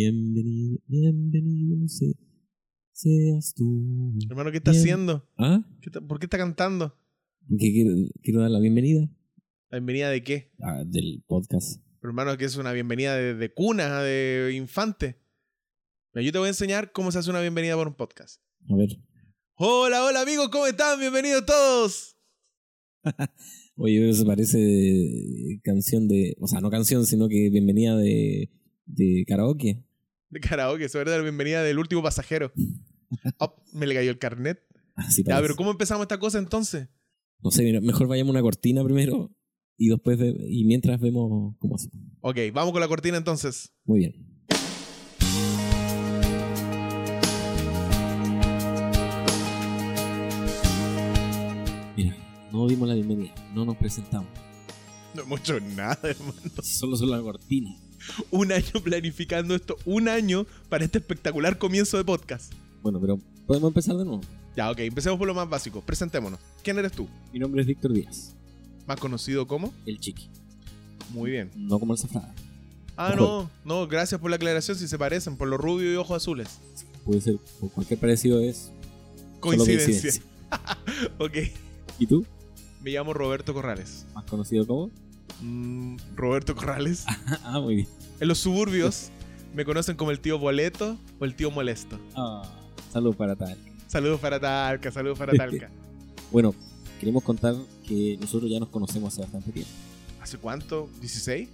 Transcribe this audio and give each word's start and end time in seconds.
Bienvenido, 0.00 0.78
bienvenido 0.88 1.88
se- 1.88 2.18
seas 2.92 3.54
tú. 3.56 4.12
Hermano, 4.28 4.50
¿qué 4.50 4.58
está 4.58 4.72
Bien. 4.72 4.82
haciendo? 4.82 5.26
¿Ah? 5.38 5.64
¿Qué 5.80 5.88
está- 5.88 6.02
¿Por 6.02 6.18
qué 6.18 6.26
está 6.26 6.36
cantando? 6.36 7.00
¿Qué 7.48 7.72
quiero, 7.72 7.92
quiero 8.22 8.40
dar 8.42 8.50
la 8.50 8.60
bienvenida 8.60 9.08
¿La 9.70 9.78
bienvenida 9.78 10.10
de 10.10 10.22
qué? 10.22 10.52
Ah, 10.60 10.84
del 10.84 11.24
podcast. 11.26 11.80
Hermano, 12.02 12.36
que 12.36 12.44
es 12.44 12.56
una 12.58 12.74
bienvenida 12.74 13.16
de, 13.16 13.32
de 13.36 13.54
cuna, 13.54 14.02
de 14.02 14.52
infante. 14.54 15.16
Yo 16.12 16.30
te 16.30 16.36
voy 16.40 16.48
a 16.48 16.50
enseñar 16.50 16.92
cómo 16.92 17.10
se 17.10 17.20
hace 17.20 17.30
una 17.30 17.40
bienvenida 17.40 17.74
por 17.74 17.88
un 17.88 17.94
podcast. 17.94 18.42
A 18.68 18.76
ver. 18.76 18.98
Hola, 19.54 20.04
hola 20.04 20.20
amigos, 20.20 20.50
¿cómo 20.50 20.66
están? 20.66 21.00
Bienvenidos 21.00 21.46
todos. 21.46 22.18
Oye, 23.76 24.10
eso 24.10 24.26
parece 24.26 25.58
canción 25.64 26.06
de. 26.06 26.36
O 26.38 26.46
sea, 26.48 26.60
no 26.60 26.68
canción, 26.68 27.06
sino 27.06 27.28
que 27.30 27.48
bienvenida 27.48 27.96
de, 27.96 28.50
de 28.86 29.24
karaoke. 29.26 29.84
De 30.30 30.40
karaoke, 30.40 30.88
sobre 30.88 31.10
la 31.10 31.18
bienvenida 31.22 31.62
del 31.62 31.78
último 31.78 32.02
pasajero. 32.02 32.52
Oh, 33.38 33.54
me 33.72 33.86
le 33.86 33.94
cayó 33.94 34.10
el 34.10 34.18
carnet. 34.18 34.58
Así 34.96 35.22
Ya, 35.22 35.34
parece. 35.34 35.42
pero 35.44 35.56
¿cómo 35.56 35.70
empezamos 35.70 36.02
esta 36.02 36.18
cosa 36.18 36.38
entonces? 36.38 36.88
No 37.40 37.52
sé, 37.52 37.62
mejor 37.80 38.08
vayamos 38.08 38.30
a 38.30 38.32
una 38.32 38.42
cortina 38.42 38.82
primero 38.82 39.30
y 39.78 39.90
después 39.90 40.18
ve- 40.18 40.34
y 40.48 40.64
mientras 40.64 41.00
vemos 41.00 41.54
cómo 41.60 41.76
hace. 41.76 41.88
Ok, 42.20 42.38
vamos 42.52 42.72
con 42.72 42.80
la 42.80 42.88
cortina 42.88 43.16
entonces. 43.16 43.72
Muy 43.84 44.00
bien. 44.00 44.14
Mira, 51.96 52.14
no 52.52 52.66
dimos 52.68 52.88
la 52.88 52.94
bienvenida, 52.94 53.34
no 53.54 53.64
nos 53.64 53.76
presentamos. 53.76 54.28
No 55.14 55.22
hemos 55.22 55.40
hecho 55.40 55.58
nada, 55.60 55.98
hermano. 56.02 56.40
Solo 56.62 56.96
son 56.96 57.10
la 57.10 57.20
cortina. 57.22 57.74
Un 58.30 58.52
año 58.52 58.72
planificando 58.82 59.54
esto, 59.54 59.76
un 59.84 60.08
año 60.08 60.46
para 60.68 60.84
este 60.84 60.98
espectacular 60.98 61.58
comienzo 61.58 61.96
de 61.96 62.04
podcast. 62.04 62.52
Bueno, 62.82 63.00
pero 63.00 63.18
podemos 63.46 63.68
empezar 63.68 63.96
de 63.96 64.04
nuevo. 64.04 64.20
Ya, 64.56 64.70
ok, 64.70 64.78
empecemos 64.80 65.18
por 65.18 65.26
lo 65.26 65.34
más 65.34 65.48
básico. 65.48 65.80
Presentémonos. 65.82 66.40
¿Quién 66.62 66.78
eres 66.78 66.92
tú? 66.92 67.08
Mi 67.32 67.38
nombre 67.38 67.60
es 67.60 67.66
Víctor 67.66 67.92
Díaz, 67.92 68.34
Más 68.86 68.98
conocido 68.98 69.46
como. 69.46 69.72
el 69.86 69.98
chiqui, 69.98 70.28
Muy 71.10 71.30
bien. 71.32 71.50
no 71.56 71.78
como 71.78 71.92
el 71.92 71.98
zafrada. 71.98 72.34
Ah, 72.96 73.14
no, 73.14 73.50
no, 73.64 73.86
gracias 73.86 74.18
por 74.20 74.30
la 74.30 74.36
aclaración 74.36 74.78
si 74.78 74.88
se 74.88 74.96
parecen, 74.98 75.36
por 75.36 75.48
lo 75.48 75.58
rubio 75.58 75.92
y 75.92 75.96
ojos 75.96 76.16
azules. 76.22 76.58
Puede 77.04 77.20
ser, 77.20 77.36
por 77.60 77.70
cualquier 77.70 78.00
parecido 78.00 78.40
es. 78.40 78.56
solo 78.66 79.40
Coincidencia. 79.40 80.22
ok, 81.18 81.36
¿Y 81.98 82.06
tú? 82.06 82.24
me 82.82 82.90
llamo 82.92 83.12
Roberto 83.12 83.52
Corrales. 83.52 84.06
Más 84.14 84.24
conocido 84.24 84.66
como. 84.66 84.90
Mm, 85.40 85.96
Roberto 86.14 86.54
Corrales. 86.54 87.04
ah, 87.44 87.60
muy 87.60 87.76
bien. 87.76 87.88
En 88.20 88.28
los 88.28 88.38
suburbios 88.38 89.10
me 89.54 89.64
conocen 89.64 89.96
como 89.96 90.10
el 90.10 90.20
tío 90.20 90.38
Boleto 90.38 90.96
o 91.18 91.24
el 91.24 91.34
tío 91.34 91.50
Molesto. 91.50 91.98
Ah, 92.14 92.42
salud 92.92 93.14
para 93.14 93.36
tal. 93.36 93.56
Saludos 93.86 94.20
para 94.20 94.40
Talca, 94.40 94.90
saludos 94.90 95.18
para 95.18 95.32
Talca. 95.32 95.70
Bueno, 96.32 96.56
queremos 96.98 97.22
contar 97.22 97.54
que 97.86 98.18
nosotros 98.20 98.50
ya 98.50 98.58
nos 98.58 98.68
conocemos 98.68 99.12
hace 99.12 99.22
bastante 99.22 99.52
tiempo. 99.52 99.70
¿Hace 100.20 100.38
cuánto? 100.38 100.88
¿16? 101.00 101.46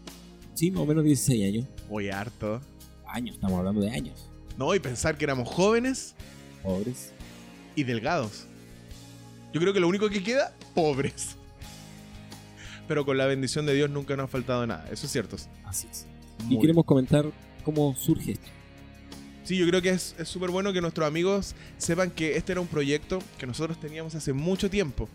Sí, 0.54 0.70
más 0.70 0.80
o 0.80 0.86
menos 0.86 1.04
16 1.04 1.44
años. 1.44 1.66
Voy 1.90 2.08
harto. 2.08 2.58
Años, 3.06 3.34
estamos 3.34 3.58
hablando 3.58 3.82
de 3.82 3.90
años. 3.90 4.30
No, 4.56 4.74
y 4.74 4.80
pensar 4.80 5.18
que 5.18 5.24
éramos 5.24 5.46
jóvenes 5.46 6.14
Pobres. 6.62 7.12
y 7.76 7.84
delgados. 7.84 8.46
Yo 9.52 9.60
creo 9.60 9.74
que 9.74 9.80
lo 9.80 9.88
único 9.88 10.08
que 10.08 10.22
queda, 10.22 10.54
pobres. 10.74 11.36
Pero 12.88 13.04
con 13.04 13.16
la 13.16 13.26
bendición 13.26 13.66
de 13.66 13.74
Dios 13.74 13.90
nunca 13.90 14.16
nos 14.16 14.24
ha 14.24 14.28
faltado 14.28 14.66
nada, 14.66 14.88
eso 14.90 15.06
es 15.06 15.12
cierto. 15.12 15.36
Así 15.64 15.86
es. 15.90 16.06
Muy 16.44 16.56
Y 16.56 16.60
queremos 16.60 16.84
comentar 16.84 17.26
cómo 17.64 17.94
surge 17.94 18.32
esto. 18.32 18.48
Sí, 19.44 19.56
yo 19.56 19.66
creo 19.66 19.82
que 19.82 19.90
es 19.90 20.14
es 20.18 20.28
súper 20.28 20.50
bueno 20.50 20.72
que 20.72 20.80
nuestros 20.80 21.06
amigos 21.06 21.54
sepan 21.76 22.10
que 22.10 22.36
este 22.36 22.52
era 22.52 22.60
un 22.60 22.68
proyecto 22.68 23.18
que 23.38 23.46
nosotros 23.46 23.78
teníamos 23.80 24.14
hace 24.14 24.32
mucho 24.32 24.70
tiempo. 24.70 25.08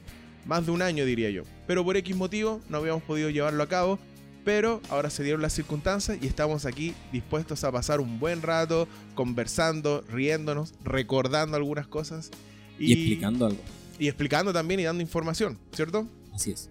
Más 0.45 0.65
de 0.65 0.71
un 0.71 0.81
año, 0.81 1.05
diría 1.05 1.29
yo. 1.29 1.43
Pero 1.65 1.83
por 1.83 1.97
X 1.97 2.15
motivo 2.15 2.61
no 2.69 2.77
habíamos 2.77 3.03
podido 3.03 3.29
llevarlo 3.29 3.63
a 3.63 3.67
cabo. 3.67 3.99
Pero 4.45 4.81
ahora 4.89 5.09
se 5.09 5.23
dieron 5.23 5.41
las 5.41 5.51
circunstancias 5.51 6.17
y 6.21 6.25
estamos 6.27 6.65
aquí 6.65 6.93
dispuestos 7.11 7.65
a 7.65 7.71
pasar 7.71 7.99
un 7.99 8.17
buen 8.17 8.41
rato 8.41 8.87
conversando, 9.13 10.05
riéndonos, 10.09 10.73
recordando 10.85 11.57
algunas 11.57 11.85
cosas. 11.85 12.31
Y, 12.79 12.93
explicando 12.93 13.45
algo. 13.45 13.59
Y 13.99 14.07
explicando 14.07 14.53
también 14.53 14.79
y 14.79 14.83
dando 14.83 15.01
información, 15.01 15.57
¿cierto? 15.73 16.07
Así 16.33 16.51
es. 16.51 16.69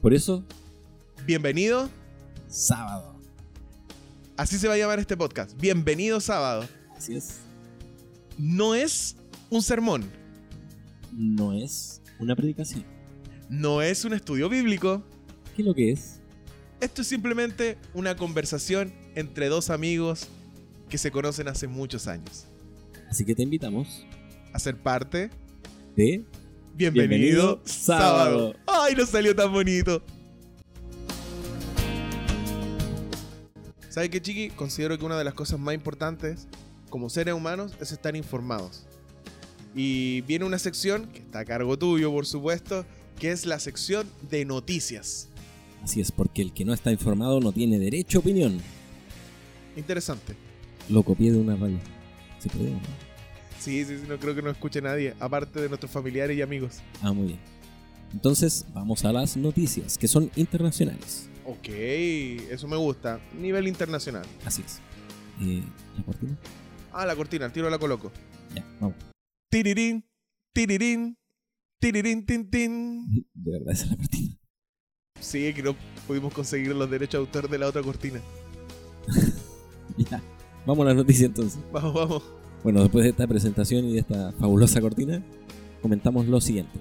Por 0.00 0.14
eso, 0.14 0.44
Bienvenido. 1.26 1.90
sábado. 2.48 3.14
Así 4.36 4.58
se 4.58 4.66
va 4.66 4.74
a 4.74 4.78
llamar 4.78 4.98
este 4.98 5.16
podcast. 5.16 5.58
Bienvenido 5.60 6.20
sábado. 6.20 6.66
Así 6.96 7.14
es. 7.14 7.40
No 8.38 8.74
es 8.74 9.16
un 9.50 9.62
sermón. 9.62 10.04
No 11.12 11.52
es 11.52 12.00
una 12.18 12.34
predicación. 12.34 12.84
No 13.50 13.82
es 13.82 14.04
un 14.04 14.14
estudio 14.14 14.48
bíblico. 14.48 15.02
¿Qué 15.54 15.62
es 15.62 15.66
lo 15.68 15.74
que 15.74 15.92
es? 15.92 16.20
Esto 16.80 17.02
es 17.02 17.08
simplemente 17.08 17.76
una 17.92 18.16
conversación 18.16 18.92
entre 19.14 19.48
dos 19.48 19.68
amigos 19.68 20.28
que 20.88 20.96
se 20.96 21.10
conocen 21.10 21.48
hace 21.48 21.66
muchos 21.68 22.06
años. 22.06 22.46
Así 23.10 23.24
que 23.24 23.34
te 23.34 23.42
invitamos 23.42 24.06
A 24.54 24.58
ser 24.58 24.76
parte. 24.80 25.28
de 25.96 26.24
Bienvenido, 26.74 27.08
Bienvenido 27.08 27.60
sábado. 27.66 28.54
sábado. 28.54 28.54
¡Ay, 28.90 28.96
nos 28.96 29.10
salió 29.10 29.36
tan 29.36 29.52
bonito! 29.52 30.02
¿Sabe 33.88 34.10
qué, 34.10 34.20
Chiqui? 34.20 34.50
Considero 34.50 34.98
que 34.98 35.04
una 35.04 35.16
de 35.16 35.22
las 35.22 35.34
cosas 35.34 35.60
más 35.60 35.76
importantes 35.76 36.48
como 36.88 37.08
seres 37.08 37.34
humanos 37.34 37.72
es 37.80 37.92
estar 37.92 38.16
informados. 38.16 38.82
Y 39.76 40.22
viene 40.22 40.44
una 40.44 40.58
sección 40.58 41.06
que 41.06 41.20
está 41.20 41.38
a 41.38 41.44
cargo 41.44 41.78
tuyo, 41.78 42.10
por 42.10 42.26
supuesto, 42.26 42.84
que 43.16 43.30
es 43.30 43.46
la 43.46 43.60
sección 43.60 44.08
de 44.28 44.44
noticias. 44.44 45.28
Así 45.84 46.00
es, 46.00 46.10
porque 46.10 46.42
el 46.42 46.52
que 46.52 46.64
no 46.64 46.74
está 46.74 46.90
informado 46.90 47.38
no 47.38 47.52
tiene 47.52 47.78
derecho 47.78 48.18
a 48.18 48.22
opinión. 48.22 48.60
Interesante. 49.76 50.34
Lo 50.88 51.04
copié 51.04 51.30
de 51.30 51.38
una 51.38 51.54
radio. 51.54 51.78
¿Se 52.40 52.48
puede? 52.48 52.70
no? 52.70 52.80
Sí, 53.60 53.84
sí, 53.84 53.98
sí, 53.98 54.04
no 54.08 54.18
creo 54.18 54.34
que 54.34 54.42
no 54.42 54.50
escuche 54.50 54.82
nadie, 54.82 55.14
aparte 55.20 55.60
de 55.60 55.68
nuestros 55.68 55.92
familiares 55.92 56.36
y 56.36 56.42
amigos. 56.42 56.78
Ah, 57.02 57.12
muy 57.12 57.28
bien. 57.28 57.59
Entonces, 58.12 58.66
vamos 58.72 59.04
a 59.04 59.12
las 59.12 59.36
noticias, 59.36 59.96
que 59.96 60.08
son 60.08 60.30
internacionales. 60.36 61.28
Ok, 61.44 61.68
eso 61.68 62.68
me 62.68 62.76
gusta. 62.76 63.20
Nivel 63.38 63.68
internacional. 63.68 64.24
Así 64.44 64.62
es. 64.62 64.80
Eh, 65.40 65.62
¿La 65.96 66.04
cortina? 66.04 66.36
Ah, 66.92 67.06
la 67.06 67.16
cortina, 67.16 67.46
al 67.46 67.52
tiro 67.52 67.70
la 67.70 67.78
coloco. 67.78 68.12
Ya, 68.54 68.64
vamos. 68.80 68.96
Tirirín, 69.48 70.04
tirirín, 70.52 71.16
tirirín, 71.80 72.26
tin, 72.26 72.50
tin. 72.50 73.24
De 73.34 73.52
verdad, 73.52 73.72
esa 73.72 73.84
es 73.84 73.90
la 73.90 73.96
cortina. 73.96 74.36
Sí, 75.20 75.52
que 75.54 75.62
no 75.62 75.76
pudimos 76.06 76.32
conseguir 76.32 76.74
los 76.74 76.90
derechos 76.90 77.12
de 77.12 77.26
autor 77.26 77.50
de 77.50 77.58
la 77.58 77.68
otra 77.68 77.82
cortina. 77.82 78.20
Ya. 80.10 80.22
Vamos 80.64 80.84
a 80.84 80.90
las 80.90 80.96
noticias 80.96 81.28
entonces. 81.28 81.60
Vamos, 81.72 81.92
vamos. 81.92 82.22
Bueno, 82.62 82.80
después 82.80 83.02
de 83.04 83.10
esta 83.10 83.26
presentación 83.26 83.84
y 83.86 83.94
de 83.94 83.98
esta 83.98 84.32
fabulosa 84.32 84.80
cortina, 84.80 85.22
comentamos 85.82 86.26
lo 86.26 86.40
siguiente. 86.40 86.78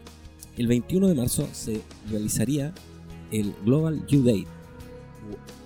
El 0.59 0.67
21 0.67 1.07
de 1.07 1.15
marzo 1.15 1.47
se 1.53 1.79
realizaría 2.11 2.73
el 3.31 3.55
Global 3.63 4.05
You 4.07 4.21
Day. 4.23 4.45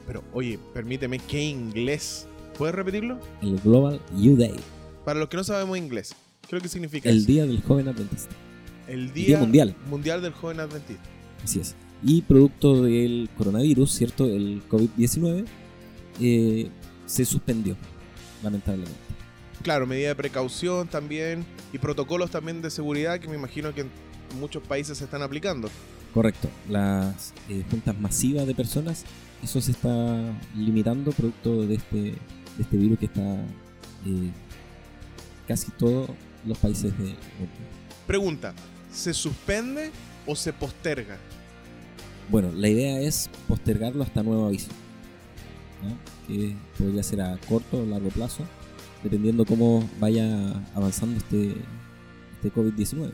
Pero, 0.06 0.24
oye, 0.34 0.59
permíteme, 0.72 1.18
¿qué 1.18 1.42
inglés? 1.42 2.28
¿Puedes 2.59 2.76
repetirlo? 2.76 3.20
El 3.42 3.59
Global 3.62 4.00
You 4.16 4.38
Day. 4.38 4.54
Para 5.04 5.20
los 5.20 5.30
que 5.30 5.38
no 5.38 5.44
sabemos 5.44 5.80
inglés, 5.80 6.16
¿qué 6.42 6.50
es 6.50 6.54
lo 6.54 6.62
que 6.62 6.68
significa 6.68 7.09
El 7.09 7.18
eso? 7.18 7.26
Día 7.26 7.48
del 7.48 7.64
Joven 7.64 7.88
Adventista. 7.88 8.36
El 8.88 9.12
día, 9.14 9.26
Día 9.26 9.40
Mundial. 9.40 9.76
Mundial 9.90 10.22
del 10.22 10.34
Joven 10.34 10.59
Adventista. 10.59 11.02
Así 11.44 11.60
es. 11.60 11.74
Y 12.04 12.22
producto 12.22 12.84
del 12.84 13.31
coronavirus, 13.36 13.92
¿cierto? 13.92 14.25
El 14.25 14.62
COVID-19, 14.69 15.46
eh, 16.22 16.69
se 17.07 17.25
suspendió, 17.25 17.75
lamentablemente. 18.44 18.94
Claro, 19.63 19.88
medida 19.88 20.10
de 20.10 20.16
precaución 20.16 20.88
también 20.88 21.46
y 21.72 21.80
protocolos 21.80 22.30
también 22.30 22.62
de 22.62 22.69
seguridad 22.69 23.19
que 23.19 23.28
me 23.28 23.36
imagino 23.36 23.74
que 23.74 23.81
en 23.81 23.89
muchos 24.33 24.63
países 24.63 24.97
se 24.97 25.06
están 25.06 25.21
aplicando. 25.21 25.69
Correcto. 26.13 26.50
Las 26.69 27.33
eh, 27.50 27.63
juntas 27.69 28.00
masivas 28.00 28.45
de 28.45 28.53
personas, 28.53 29.03
eso 29.44 29.59
se 29.62 29.71
está 29.71 30.39
limitando 30.56 31.12
producto 31.12 31.65
de 31.65 31.75
este, 31.75 31.97
de 31.97 32.18
este 32.59 32.77
virus 32.77 33.00
que 33.00 33.06
está 33.06 33.35
eh, 34.06 34.31
casi 35.47 35.71
todos 35.71 36.09
los 36.45 36.57
países 36.57 36.95
del 36.97 37.07
mundo. 37.07 37.53
Pregunta, 38.06 38.53
¿se 38.91 39.13
suspende 39.13 39.91
o 40.25 40.36
se 40.36 40.53
posterga? 40.53 41.18
Bueno, 42.29 42.51
la 42.51 42.69
idea 42.69 43.00
es 43.01 43.29
postergarlo 43.47 44.03
hasta 44.03 44.24
nuevo 44.24 44.47
aviso. 44.47 44.69
Que 46.27 46.56
podría 46.77 47.03
ser 47.03 47.21
a 47.21 47.38
corto 47.50 47.79
o 47.79 47.86
largo 47.86 48.07
plazo, 48.09 48.44
dependiendo 49.03 49.45
cómo 49.45 49.89
vaya 50.00 50.53
avanzando 50.74 51.18
este, 51.18 51.53
este 52.36 52.53
COVID-19. 52.53 53.12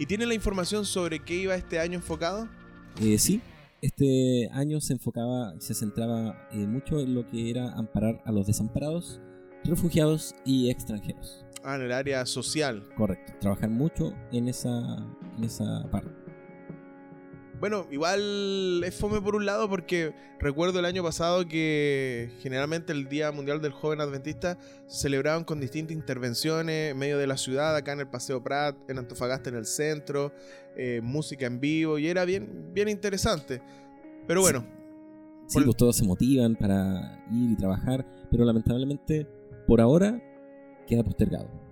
¿Y 0.00 0.06
tiene 0.06 0.24
la 0.24 0.32
información 0.32 0.86
sobre 0.86 1.22
qué 1.22 1.34
iba 1.34 1.54
este 1.54 1.78
año 1.78 1.96
enfocado? 1.96 2.48
Eh, 3.02 3.18
sí, 3.18 3.42
este 3.82 4.48
año 4.50 4.80
se 4.80 4.94
enfocaba, 4.94 5.52
se 5.60 5.74
centraba 5.74 6.48
eh, 6.52 6.66
mucho 6.66 7.00
en 7.00 7.14
lo 7.14 7.26
que 7.26 7.50
era 7.50 7.74
amparar 7.74 8.22
a 8.24 8.32
los 8.32 8.46
desamparados, 8.46 9.20
refugiados 9.62 10.34
y 10.46 10.70
extranjeros. 10.70 11.44
Ah, 11.62 11.76
en 11.76 11.82
el 11.82 11.92
área 11.92 12.24
social. 12.24 12.88
Correcto. 12.96 13.34
Trabajar 13.40 13.68
mucho 13.68 14.14
en 14.32 14.48
esa, 14.48 14.96
en 15.36 15.44
esa 15.44 15.86
parte. 15.90 16.10
Bueno, 17.60 17.86
igual 17.90 18.82
es 18.82 18.94
fome 18.94 19.20
por 19.20 19.36
un 19.36 19.44
lado 19.44 19.68
porque 19.68 20.14
recuerdo 20.38 20.78
el 20.78 20.86
año 20.86 21.02
pasado 21.02 21.46
que 21.46 22.30
generalmente 22.40 22.90
el 22.92 23.06
Día 23.06 23.32
Mundial 23.32 23.60
del 23.60 23.72
Joven 23.72 24.00
Adventista 24.00 24.56
se 24.86 25.02
celebraban 25.02 25.44
con 25.44 25.60
distintas 25.60 25.94
intervenciones 25.94 26.92
en 26.92 26.98
medio 26.98 27.18
de 27.18 27.26
la 27.26 27.36
ciudad, 27.36 27.76
acá 27.76 27.92
en 27.92 28.00
el 28.00 28.08
Paseo 28.08 28.42
Prat, 28.42 28.76
en 28.88 28.96
Antofagasta 28.96 29.50
en 29.50 29.56
el 29.56 29.66
centro, 29.66 30.32
eh, 30.74 31.02
música 31.02 31.44
en 31.44 31.60
vivo 31.60 31.98
y 31.98 32.08
era 32.08 32.24
bien, 32.24 32.70
bien 32.72 32.88
interesante. 32.88 33.60
Pero 34.26 34.40
bueno. 34.40 34.64
Sí, 35.46 35.60
pues 35.62 35.76
todos 35.76 35.96
se 35.96 36.04
motivan 36.06 36.56
para 36.56 37.22
ir 37.30 37.50
y 37.50 37.56
trabajar, 37.56 38.06
pero 38.30 38.46
lamentablemente 38.46 39.26
por 39.66 39.82
ahora 39.82 40.18
queda 40.86 41.04
postergado. 41.04 41.69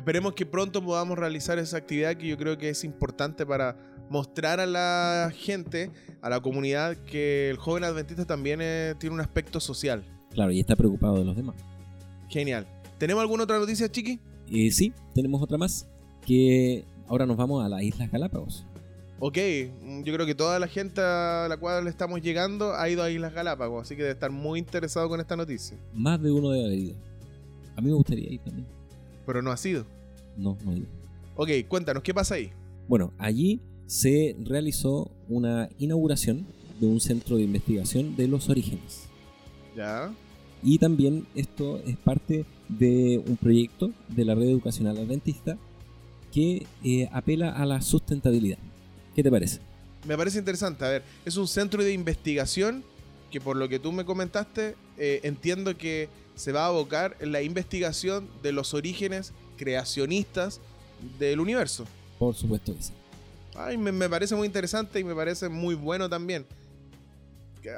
Esperemos 0.00 0.32
que 0.32 0.46
pronto 0.46 0.82
podamos 0.82 1.18
realizar 1.18 1.58
esa 1.58 1.76
actividad 1.76 2.16
que 2.16 2.26
yo 2.26 2.38
creo 2.38 2.56
que 2.56 2.70
es 2.70 2.84
importante 2.84 3.44
para 3.44 3.76
mostrar 4.08 4.58
a 4.58 4.64
la 4.64 5.30
gente, 5.36 5.90
a 6.22 6.30
la 6.30 6.40
comunidad, 6.40 6.96
que 7.04 7.50
el 7.50 7.58
joven 7.58 7.84
adventista 7.84 8.24
también 8.24 8.60
eh, 8.62 8.94
tiene 8.98 9.12
un 9.12 9.20
aspecto 9.20 9.60
social. 9.60 10.02
Claro, 10.30 10.52
y 10.52 10.60
está 10.60 10.74
preocupado 10.74 11.18
de 11.18 11.26
los 11.26 11.36
demás. 11.36 11.54
Genial. 12.30 12.66
¿Tenemos 12.96 13.20
alguna 13.20 13.44
otra 13.44 13.58
noticia, 13.58 13.90
Chiqui? 13.92 14.18
Eh, 14.50 14.70
sí, 14.70 14.94
tenemos 15.14 15.42
otra 15.42 15.58
más, 15.58 15.86
que 16.26 16.86
ahora 17.06 17.26
nos 17.26 17.36
vamos 17.36 17.62
a 17.62 17.68
las 17.68 17.82
Islas 17.82 18.10
Galápagos. 18.10 18.64
Ok, 19.18 19.36
yo 20.02 20.14
creo 20.14 20.24
que 20.24 20.34
toda 20.34 20.58
la 20.58 20.66
gente 20.66 21.02
a 21.02 21.44
la 21.46 21.58
cual 21.58 21.84
le 21.84 21.90
estamos 21.90 22.22
llegando 22.22 22.74
ha 22.74 22.88
ido 22.88 23.02
a 23.02 23.10
Islas 23.10 23.34
Galápagos, 23.34 23.82
así 23.82 23.96
que 23.96 24.02
debe 24.04 24.14
estar 24.14 24.30
muy 24.30 24.60
interesado 24.60 25.10
con 25.10 25.20
esta 25.20 25.36
noticia. 25.36 25.76
Más 25.92 26.22
de 26.22 26.30
uno 26.32 26.48
debe 26.52 26.64
haber 26.68 26.78
ido. 26.78 26.96
A 27.76 27.82
mí 27.82 27.88
me 27.88 27.96
gustaría 27.96 28.32
ir 28.32 28.40
también. 28.40 28.79
Pero 29.26 29.42
no 29.42 29.50
ha 29.50 29.56
sido. 29.56 29.86
No, 30.36 30.56
no 30.64 30.70
ha 30.72 30.74
ido. 30.74 30.86
Ok, 31.36 31.48
cuéntanos, 31.68 32.02
¿qué 32.02 32.12
pasa 32.12 32.34
ahí? 32.34 32.50
Bueno, 32.88 33.12
allí 33.18 33.60
se 33.86 34.36
realizó 34.44 35.10
una 35.28 35.68
inauguración 35.78 36.46
de 36.80 36.86
un 36.86 37.00
centro 37.00 37.36
de 37.36 37.42
investigación 37.42 38.16
de 38.16 38.28
los 38.28 38.48
orígenes. 38.48 39.04
Ya. 39.76 40.12
Y 40.62 40.78
también 40.78 41.26
esto 41.34 41.78
es 41.86 41.96
parte 41.96 42.44
de 42.68 43.22
un 43.26 43.36
proyecto 43.36 43.92
de 44.08 44.24
la 44.24 44.34
red 44.34 44.48
educacional 44.48 44.96
adventista 44.98 45.58
que 46.32 46.66
eh, 46.84 47.08
apela 47.12 47.50
a 47.50 47.66
la 47.66 47.82
sustentabilidad. 47.82 48.58
¿Qué 49.14 49.22
te 49.22 49.30
parece? 49.30 49.60
Me 50.06 50.16
parece 50.16 50.38
interesante. 50.38 50.84
A 50.84 50.88
ver, 50.88 51.02
es 51.24 51.36
un 51.36 51.48
centro 51.48 51.82
de 51.82 51.92
investigación 51.92 52.84
que 53.30 53.40
por 53.40 53.56
lo 53.56 53.68
que 53.68 53.78
tú 53.78 53.92
me 53.92 54.04
comentaste, 54.04 54.74
eh, 55.02 55.20
entiendo 55.22 55.78
que 55.78 56.10
se 56.34 56.52
va 56.52 56.64
a 56.64 56.66
abocar 56.66 57.16
en 57.20 57.32
la 57.32 57.40
investigación 57.40 58.28
de 58.42 58.52
los 58.52 58.74
orígenes 58.74 59.32
creacionistas 59.56 60.60
del 61.18 61.40
universo. 61.40 61.86
Por 62.18 62.34
supuesto 62.34 62.76
que 62.76 62.82
sí. 62.82 62.92
Ay, 63.54 63.78
me, 63.78 64.08
parece 64.10 64.36
muy 64.36 64.46
interesante 64.46 65.00
y 65.00 65.04
me 65.04 65.14
parece 65.14 65.48
muy 65.48 65.74
bueno 65.74 66.06
también. 66.06 66.44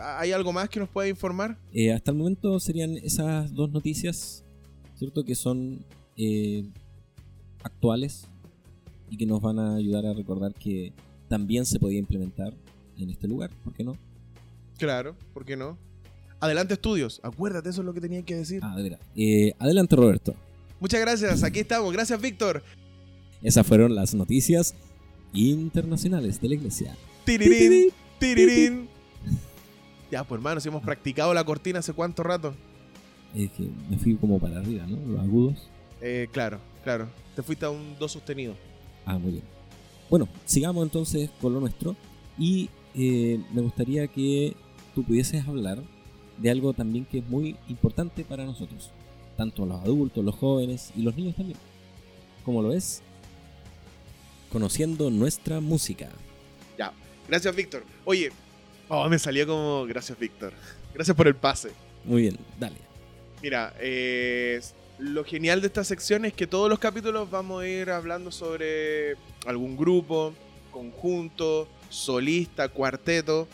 ¿Hay 0.01 0.33
algo 0.33 0.53
más 0.53 0.69
que 0.69 0.81
nos 0.81 0.89
pueda 0.89 1.09
informar? 1.09 1.57
Eh, 1.73 1.93
hasta 1.93 2.11
el 2.11 2.17
momento 2.17 2.59
serían 2.59 2.97
esas 2.97 3.55
dos 3.55 3.71
noticias, 3.71 4.45
¿cierto? 4.97 5.25
Que 5.25 5.37
son 5.37 5.85
eh, 6.17 6.65
actuales 7.63 8.27
y 9.11 9.17
que 9.17 9.27
nos 9.27 9.41
van 9.41 9.61
a 9.61 9.77
ayudar 9.77 10.07
a 10.07 10.13
recordar 10.13 10.55
que 10.55 10.93
también 11.29 11.67
se 11.67 11.79
podía 11.79 12.01
implementar 12.01 12.53
en 12.99 13.11
este 13.11 13.29
lugar, 13.29 13.51
¿por 13.63 13.73
qué 13.73 13.85
no? 13.85 13.97
Claro, 14.77 15.15
¿por 15.33 15.45
qué 15.45 15.57
no? 15.57 15.79
Adelante 16.43 16.75
estudios, 16.75 17.21
acuérdate, 17.23 17.69
eso 17.69 17.83
es 17.83 17.87
lo 17.87 17.94
que 17.94 18.00
tenía 18.00 18.21
que 18.23 18.35
decir. 18.35 18.59
Ah, 18.65 18.77
eh, 19.15 19.55
adelante 19.61 19.94
Roberto. 19.94 20.35
Muchas 20.81 21.00
gracias, 21.00 21.44
aquí 21.44 21.61
estamos, 21.61 21.93
gracias 21.93 22.21
Víctor. 22.21 22.65
Esas 23.44 23.65
fueron 23.65 23.94
las 23.94 24.12
noticias 24.12 24.75
internacionales 25.33 26.41
de 26.41 26.49
la 26.49 26.55
iglesia. 26.56 26.97
Tirirín, 27.25 27.91
tirirín. 28.19 28.89
Ya, 30.11 30.25
pues 30.25 30.41
hermano, 30.41 30.61
si 30.61 30.67
hemos 30.67 30.83
practicado 30.83 31.33
la 31.33 31.44
cortina 31.44 31.79
hace 31.79 31.93
cuánto 31.93 32.25
rato. 32.25 32.56
Es 33.37 33.49
que 33.53 33.69
me 33.89 33.97
fui 33.97 34.17
como 34.17 34.41
para 34.41 34.59
arriba, 34.59 34.85
¿no? 34.89 34.97
Los 35.12 35.21
agudos. 35.21 35.69
Eh, 36.00 36.27
claro, 36.33 36.59
claro. 36.83 37.06
Te 37.37 37.44
fuiste 37.44 37.67
a 37.67 37.71
un 37.71 37.97
do 38.00 38.09
sostenido. 38.09 38.56
Ah, 39.06 39.17
muy 39.17 39.31
bien. 39.31 39.44
Bueno, 40.11 40.29
sigamos 40.44 40.83
entonces 40.83 41.31
con 41.41 41.55
lo 41.55 41.61
nuestro. 41.61 41.94
Y 42.37 42.69
eh, 42.97 43.41
me 43.55 43.62
gustaría 43.62 44.09
que 44.09 44.56
tú 44.93 45.05
pudieses 45.05 45.47
hablar 45.47 45.79
de 46.38 46.50
algo 46.50 46.73
también 46.73 47.05
que 47.05 47.19
es 47.19 47.29
muy 47.29 47.56
importante 47.69 48.25
para 48.25 48.44
nosotros, 48.44 48.90
tanto 49.37 49.67
los 49.67 49.81
adultos, 49.81 50.25
los 50.25 50.34
jóvenes 50.34 50.93
y 50.96 51.02
los 51.02 51.17
niños 51.17 51.37
también. 51.37 51.58
¿Cómo 52.44 52.62
lo 52.62 52.73
es? 52.73 53.02
Conociendo 54.50 55.11
nuestra 55.11 55.61
música. 55.61 56.08
Ya, 56.79 56.93
gracias 57.29 57.55
Víctor. 57.55 57.84
Oye, 58.05 58.31
oh, 58.88 59.08
me 59.08 59.19
salió 59.19 59.46
como 59.46 59.84
gracias 59.87 60.19
Víctor. 60.19 60.52
Gracias 60.94 61.17
por 61.17 61.26
el 61.26 61.34
pase. 61.34 61.70
Muy 62.05 62.20
bien, 62.20 62.37
dale. 62.61 62.76
Mira, 63.43 63.75
eh, 63.81 64.61
lo 64.99 65.25
genial 65.25 65.62
de 65.62 65.69
esta 65.69 65.84
sección 65.84 66.25
es 66.25 66.34
que 66.34 66.46
todos 66.46 66.69
los 66.69 66.79
capítulos 66.79 67.31
vamos 67.31 67.62
a 67.62 67.67
ir 67.67 67.90
hablando 67.90 68.31
sobre 68.31 69.14
algún 69.46 69.76
grupo, 69.76 70.34
conjunto, 70.70 71.67
solista, 71.88 72.69
cuarteto, 72.69 73.49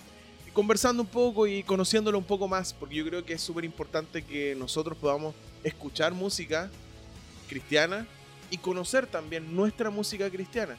conversando 0.53 1.03
un 1.03 1.09
poco 1.09 1.47
y 1.47 1.62
conociéndolo 1.62 2.19
un 2.19 2.25
poco 2.25 2.49
más, 2.49 2.73
porque 2.73 2.97
yo 2.97 3.05
creo 3.05 3.25
que 3.25 3.35
es 3.35 3.41
súper 3.41 3.65
importante 3.65 4.23
que 4.23 4.55
nosotros 4.56 4.97
podamos 4.99 5.35
escuchar 5.65 6.12
música 6.12 6.71
cristiana 7.49 8.06
y 8.50 8.59
conocer 8.59 9.06
también 9.06 9.55
nuestra 9.55 9.91
música 9.91 10.31
cristiana. 10.31 10.77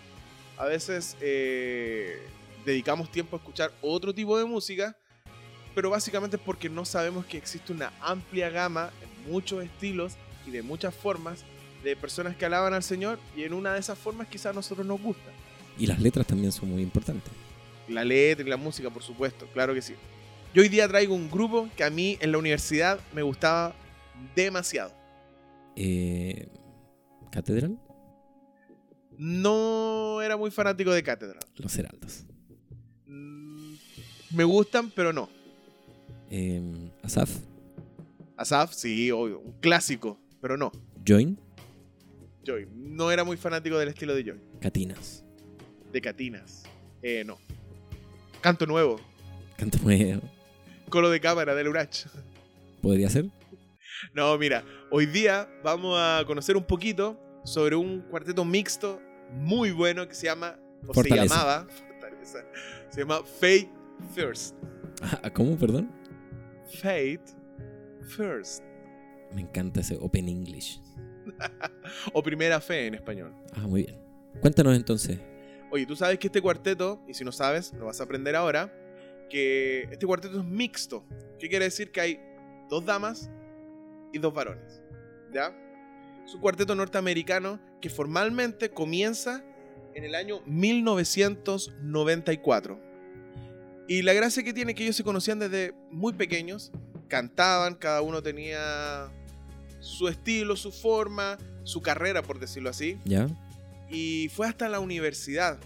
A 0.58 0.66
veces 0.66 1.16
eh, 1.22 2.22
dedicamos 2.66 3.12
tiempo 3.12 3.36
a 3.36 3.40
escuchar 3.40 3.72
otro 3.82 4.14
tipo 4.14 4.38
de 4.38 4.46
música, 4.46 4.96
pero 5.76 5.90
básicamente 5.90 6.38
es 6.38 6.42
porque 6.42 6.70
no 6.70 6.86
sabemos 6.86 7.26
que 7.26 7.38
existe 7.38 7.72
una 7.72 7.94
amplia 8.02 8.50
gama 8.50 8.92
en 9.02 9.32
muchos 9.32 9.64
estilos 9.64 10.14
y 10.46 10.52
de 10.52 10.62
muchas 10.62 10.94
formas 10.94 11.44
de 11.84 11.96
personas 11.96 12.36
que 12.36 12.46
alaban 12.46 12.74
al 12.74 12.84
Señor 12.84 13.20
y 13.36 13.44
en 13.44 13.54
una 13.54 13.74
de 13.74 13.80
esas 13.80 13.98
formas 13.98 14.28
quizás 14.28 14.48
a 14.48 14.54
nosotros 14.54 14.86
nos 14.86 15.02
gusta. 15.02 15.32
Y 15.78 15.88
las 15.88 16.00
letras 16.00 16.28
también 16.28 16.52
son 16.52 16.70
muy 16.70 16.82
importantes. 16.82 17.32
La 17.90 18.04
letra 18.04 18.46
y 18.46 18.50
la 18.50 18.58
música, 18.58 18.90
por 18.90 19.04
supuesto, 19.04 19.48
claro 19.54 19.74
que 19.74 19.82
sí. 19.82 19.96
Yo 20.54 20.62
hoy 20.62 20.70
día 20.70 20.88
traigo 20.88 21.14
un 21.14 21.30
grupo 21.30 21.70
que 21.76 21.84
a 21.84 21.90
mí 21.90 22.18
en 22.22 22.32
la 22.32 22.38
universidad 22.38 23.00
me 23.14 23.22
gustaba 23.22 23.76
demasiado. 24.36 24.92
Eh, 25.76 26.48
¿Catedral? 27.32 27.80
No 29.18 30.22
era 30.22 30.38
muy 30.38 30.50
fanático 30.50 30.92
de 30.92 31.04
Catedral. 31.04 31.44
Los 31.56 31.78
Heraldos. 31.78 32.26
Mm, 33.06 33.74
me 34.32 34.44
gustan, 34.44 34.92
pero 34.92 35.14
no. 35.14 35.30
Eh, 36.30 36.62
Asaf. 37.04 37.30
Asaf, 38.38 38.74
sí, 38.74 39.12
obvio. 39.12 39.40
Un 39.40 39.54
clásico, 39.60 40.18
pero 40.42 40.58
no. 40.58 40.72
Join. 41.06 41.38
Joy. 42.46 42.68
No 42.74 43.12
era 43.12 43.24
muy 43.24 43.38
fanático 43.38 43.78
del 43.78 43.90
estilo 43.90 44.16
de 44.16 44.24
Joy. 44.24 44.40
Catinas. 44.62 45.24
De 45.92 46.02
Catinas. 46.02 46.64
Eh, 47.02 47.24
no. 47.26 47.38
Canto 48.42 48.66
Nuevo. 48.66 49.00
Canto 49.58 49.78
Nuevo. 49.84 50.22
Colo 50.90 51.10
de 51.10 51.20
cámara 51.20 51.56
del 51.56 51.68
Urach. 51.68 52.06
¿Podría 52.82 53.10
ser? 53.10 53.26
No, 54.14 54.38
mira, 54.38 54.64
hoy 54.92 55.06
día 55.06 55.50
vamos 55.64 55.98
a 56.00 56.24
conocer 56.26 56.56
un 56.56 56.64
poquito 56.64 57.20
sobre 57.44 57.76
un 57.76 58.02
cuarteto 58.02 58.46
mixto 58.46 59.02
muy 59.32 59.72
bueno 59.72 60.08
que 60.08 60.16
se 60.16 60.28
llama, 60.28 60.58
o 60.88 60.94
se 60.94 61.10
llamaba, 61.10 61.68
se 62.90 63.02
llama 63.02 63.22
Fate 63.24 63.70
First. 64.16 64.56
Ah, 65.02 65.30
¿Cómo, 65.30 65.58
perdón? 65.58 65.92
Fate 66.82 67.22
First. 68.08 68.64
Me 69.34 69.42
encanta 69.42 69.82
ese 69.82 69.98
Open 70.00 70.30
English. 70.30 70.82
o 72.14 72.24
Primera 72.24 72.62
Fe 72.62 72.88
en 72.88 72.96
español. 72.96 73.34
Ah, 73.54 73.68
muy 73.68 73.84
bien. 73.84 74.00
Cuéntanos 74.40 74.76
entonces. 74.76 75.20
Oye, 75.72 75.86
tú 75.86 75.96
sabes 75.96 76.20
que 76.20 76.28
este 76.28 76.42
cuarteto, 76.42 77.02
y 77.08 77.14
si 77.14 77.24
no 77.24 77.32
sabes, 77.32 77.72
lo 77.74 77.86
vas 77.86 78.02
a 78.02 78.04
aprender 78.04 78.36
ahora, 78.36 78.74
que 79.30 79.84
este 79.92 80.06
cuarteto 80.06 80.40
es 80.40 80.46
mixto. 80.46 81.06
¿Qué 81.38 81.48
quiere 81.48 81.66
decir? 81.66 81.92
Que 81.92 82.02
hay 82.02 82.20
dos 82.70 82.84
damas 82.86 83.30
y 84.12 84.18
dos 84.18 84.34
varones. 84.34 84.82
¿Ya? 85.32 85.56
Es 86.26 86.34
un 86.34 86.42
cuarteto 86.42 86.74
norteamericano 86.76 87.60
que 87.82 87.90
formalmente 87.90 88.72
comienza 88.72 89.44
en 89.94 90.04
el 90.04 90.16
año 90.16 90.42
1994. 90.46 92.80
Y 93.88 94.02
la 94.04 94.14
gracia 94.14 94.44
que 94.44 94.54
tiene 94.54 94.72
es 94.72 94.78
que 94.78 94.84
ellos 94.84 94.96
se 94.96 95.04
conocían 95.04 95.40
desde 95.40 95.74
muy 95.90 96.14
pequeños, 96.14 96.72
cantaban, 97.08 97.74
cada 97.76 98.02
uno 98.02 98.22
tenía 98.22 99.12
su 99.80 100.08
estilo, 100.08 100.56
su 100.56 100.72
forma, 100.72 101.40
su 101.64 101.82
carrera, 101.82 102.22
por 102.22 102.40
decirlo 102.40 102.70
así. 102.70 103.00
¿Ya? 103.06 103.28
Y 103.90 104.30
fue 104.30 104.48
hasta 104.48 104.70
la 104.70 104.80
universidad, 104.80 105.60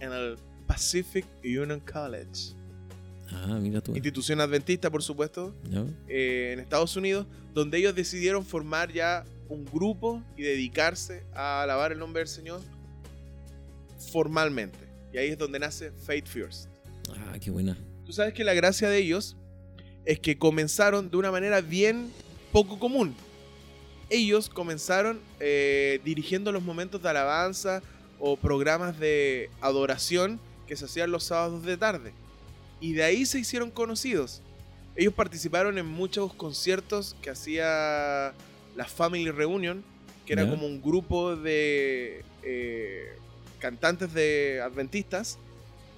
en 0.00 0.12
el 0.12 0.36
Pacific 0.66 1.24
Union 1.42 1.80
College. 1.80 2.54
Ah, 3.32 3.58
mira 3.60 3.80
tú. 3.80 3.94
institución 3.94 4.40
adventista, 4.40 4.90
por 4.90 5.02
supuesto, 5.02 5.54
eh, 6.08 6.50
en 6.52 6.60
Estados 6.60 6.96
Unidos, 6.96 7.26
donde 7.54 7.78
ellos 7.78 7.94
decidieron 7.94 8.44
formar 8.44 8.92
ya 8.92 9.24
un 9.48 9.64
grupo 9.64 10.22
y 10.36 10.42
dedicarse 10.42 11.22
a 11.34 11.62
alabar 11.62 11.92
el 11.92 11.98
nombre 11.98 12.20
del 12.20 12.28
Señor 12.28 12.60
formalmente. 14.12 14.78
Y 15.12 15.18
ahí 15.18 15.28
es 15.28 15.38
donde 15.38 15.58
nace 15.58 15.92
Faith 15.92 16.26
First. 16.26 16.68
Ah, 17.10 17.36
qué 17.40 17.50
buena. 17.50 17.76
Tú 18.04 18.12
sabes 18.12 18.34
que 18.34 18.44
la 18.44 18.54
gracia 18.54 18.88
de 18.88 18.98
ellos 18.98 19.36
es 20.04 20.18
que 20.18 20.38
comenzaron 20.38 21.10
de 21.10 21.16
una 21.16 21.30
manera 21.30 21.60
bien 21.60 22.10
poco 22.52 22.78
común. 22.78 23.14
Ellos 24.10 24.48
comenzaron 24.48 25.20
eh, 25.38 26.00
dirigiendo 26.04 26.50
los 26.50 26.64
momentos 26.64 27.00
de 27.00 27.08
alabanza 27.08 27.80
o 28.18 28.36
programas 28.36 28.98
de 28.98 29.50
adoración 29.60 30.40
que 30.66 30.76
se 30.76 30.84
hacían 30.84 31.12
los 31.12 31.24
sábados 31.24 31.64
de 31.64 31.76
tarde. 31.76 32.12
Y 32.80 32.92
de 32.94 33.04
ahí 33.04 33.24
se 33.24 33.38
hicieron 33.38 33.70
conocidos. 33.70 34.42
Ellos 34.96 35.14
participaron 35.14 35.78
en 35.78 35.86
muchos 35.86 36.34
conciertos 36.34 37.14
que 37.22 37.30
hacía 37.30 38.34
la 38.76 38.84
Family 38.84 39.30
Reunion, 39.30 39.84
que 40.26 40.32
era 40.32 40.48
como 40.48 40.66
un 40.66 40.82
grupo 40.82 41.36
de 41.36 42.24
eh, 42.42 43.16
cantantes 43.60 44.12
de 44.12 44.60
adventistas 44.62 45.38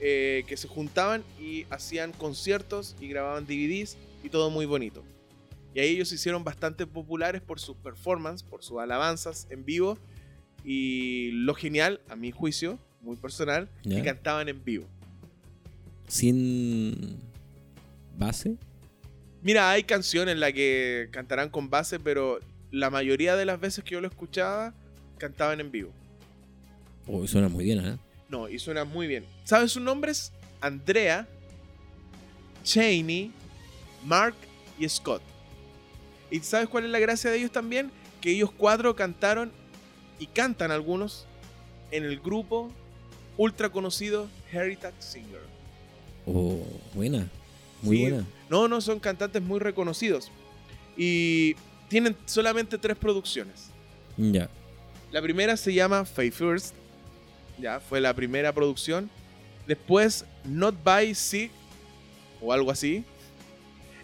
eh, 0.00 0.44
que 0.46 0.56
se 0.56 0.68
juntaban 0.68 1.22
y 1.40 1.64
hacían 1.70 2.12
conciertos 2.12 2.96
y 3.00 3.08
grababan 3.08 3.46
DVDs 3.46 3.96
y 4.22 4.28
todo 4.28 4.50
muy 4.50 4.66
bonito. 4.66 5.02
Y 5.74 5.80
ahí 5.80 5.88
ellos 5.90 6.08
se 6.08 6.16
hicieron 6.16 6.44
bastante 6.44 6.86
populares 6.86 7.40
por 7.40 7.58
sus 7.58 7.76
performances, 7.76 8.46
por 8.46 8.62
sus 8.62 8.78
alabanzas 8.78 9.46
en 9.50 9.64
vivo 9.64 9.98
y 10.64 11.30
lo 11.32 11.54
genial, 11.54 12.00
a 12.08 12.16
mi 12.16 12.30
juicio, 12.30 12.78
muy 13.00 13.16
personal, 13.16 13.68
que 13.82 14.02
cantaban 14.02 14.48
en 14.48 14.62
vivo. 14.62 14.86
Sin 16.08 17.18
base. 18.16 18.56
Mira, 19.42 19.70
hay 19.70 19.82
canciones 19.84 20.34
en 20.34 20.40
las 20.40 20.52
que 20.52 21.08
cantarán 21.10 21.48
con 21.48 21.68
base, 21.68 21.98
pero 21.98 22.38
la 22.70 22.90
mayoría 22.90 23.34
de 23.34 23.44
las 23.44 23.58
veces 23.58 23.82
que 23.82 23.92
yo 23.92 24.00
lo 24.00 24.08
escuchaba, 24.08 24.72
cantaban 25.18 25.60
en 25.60 25.72
vivo. 25.72 25.90
Oh, 27.06 27.26
suena 27.26 27.48
muy 27.48 27.64
bien, 27.64 27.84
¿eh? 27.84 27.98
No, 28.28 28.48
y 28.48 28.58
suena 28.58 28.84
muy 28.84 29.06
bien. 29.06 29.24
¿Sabes 29.44 29.72
sus 29.72 29.82
nombres? 29.82 30.32
Andrea, 30.60 31.26
Cheney, 32.62 33.32
Mark 34.04 34.36
y 34.78 34.88
Scott. 34.88 35.22
¿Y 36.32 36.40
sabes 36.40 36.68
cuál 36.68 36.84
es 36.86 36.90
la 36.90 36.98
gracia 36.98 37.30
de 37.30 37.36
ellos 37.38 37.52
también? 37.52 37.90
Que 38.20 38.30
ellos 38.30 38.50
cuatro 38.56 38.96
cantaron 38.96 39.52
y 40.18 40.26
cantan 40.26 40.70
algunos 40.70 41.26
en 41.90 42.04
el 42.04 42.18
grupo 42.20 42.72
ultra 43.36 43.68
conocido 43.70 44.28
Heritage 44.50 44.94
Singer. 45.00 45.40
Oh, 46.26 46.64
buena. 46.94 47.28
Muy 47.82 47.96
Sí. 47.98 48.02
buena. 48.02 48.26
No, 48.48 48.66
no, 48.68 48.80
son 48.80 48.98
cantantes 48.98 49.42
muy 49.42 49.60
reconocidos. 49.60 50.30
Y 50.96 51.54
tienen 51.88 52.16
solamente 52.26 52.78
tres 52.78 52.96
producciones. 52.96 53.68
Ya. 54.16 54.48
La 55.10 55.20
primera 55.20 55.56
se 55.56 55.74
llama 55.74 56.04
Faith 56.04 56.34
First. 56.34 56.74
Ya, 57.58 57.80
fue 57.80 58.00
la 58.00 58.14
primera 58.14 58.52
producción. 58.52 59.10
Después, 59.66 60.24
Not 60.44 60.76
By 60.82 61.14
Sick. 61.14 61.50
O 62.40 62.52
algo 62.52 62.70
así. 62.70 63.04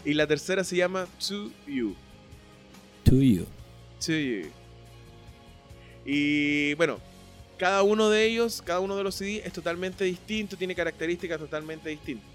Y 0.05 0.15
la 0.15 0.27
tercera 0.27 0.63
se 0.65 0.77
llama 0.77 1.07
To 1.29 1.51
You. 1.67 1.97
To 3.09 3.17
you. 3.23 3.47
To 4.05 4.13
You. 4.13 4.51
Y 6.05 6.75
bueno, 6.75 6.99
cada 7.59 7.83
uno 7.83 8.11
de 8.11 8.25
ellos, 8.27 8.63
cada 8.65 8.81
uno 8.81 8.97
de 8.97 9.05
los 9.05 9.15
CD 9.15 9.43
es 9.45 9.53
totalmente 9.53 10.05
distinto, 10.05 10.57
tiene 10.57 10.75
características 10.75 11.39
totalmente 11.39 11.89
distintas. 11.89 12.29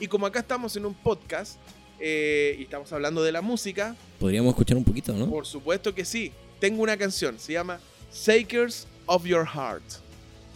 Y 0.00 0.06
como 0.06 0.26
acá 0.26 0.40
estamos 0.40 0.76
en 0.76 0.86
un 0.86 0.94
podcast 0.94 1.58
eh, 1.98 2.56
y 2.58 2.62
estamos 2.62 2.92
hablando 2.92 3.22
de 3.22 3.32
la 3.32 3.40
música, 3.42 3.96
Podríamos 4.18 4.50
escuchar 4.50 4.76
un 4.76 4.84
poquito, 4.84 5.12
¿no? 5.14 5.28
por 5.28 5.46
supuesto 5.46 5.94
que 5.94 6.04
sí. 6.04 6.32
Tengo 6.60 6.82
una 6.82 6.96
canción, 6.96 7.38
se 7.38 7.52
llama 7.52 7.78
Sakers 8.10 8.86
of 9.06 9.24
Your 9.24 9.46
Heart. 9.46 9.84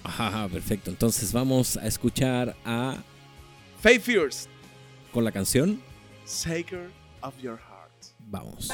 Ajá, 0.05 0.49
perfecto. 0.49 0.91
Entonces 0.91 1.33
vamos 1.33 1.77
a 1.77 1.87
escuchar 1.87 2.57
a 2.65 2.97
Faith 3.81 4.03
First, 4.03 4.49
con 5.13 5.25
la 5.25 5.31
canción. 5.31 5.81
Saker 6.25 6.91
of 7.21 7.35
Your 7.41 7.59
Heart. 7.59 8.07
Vamos. 8.29 8.69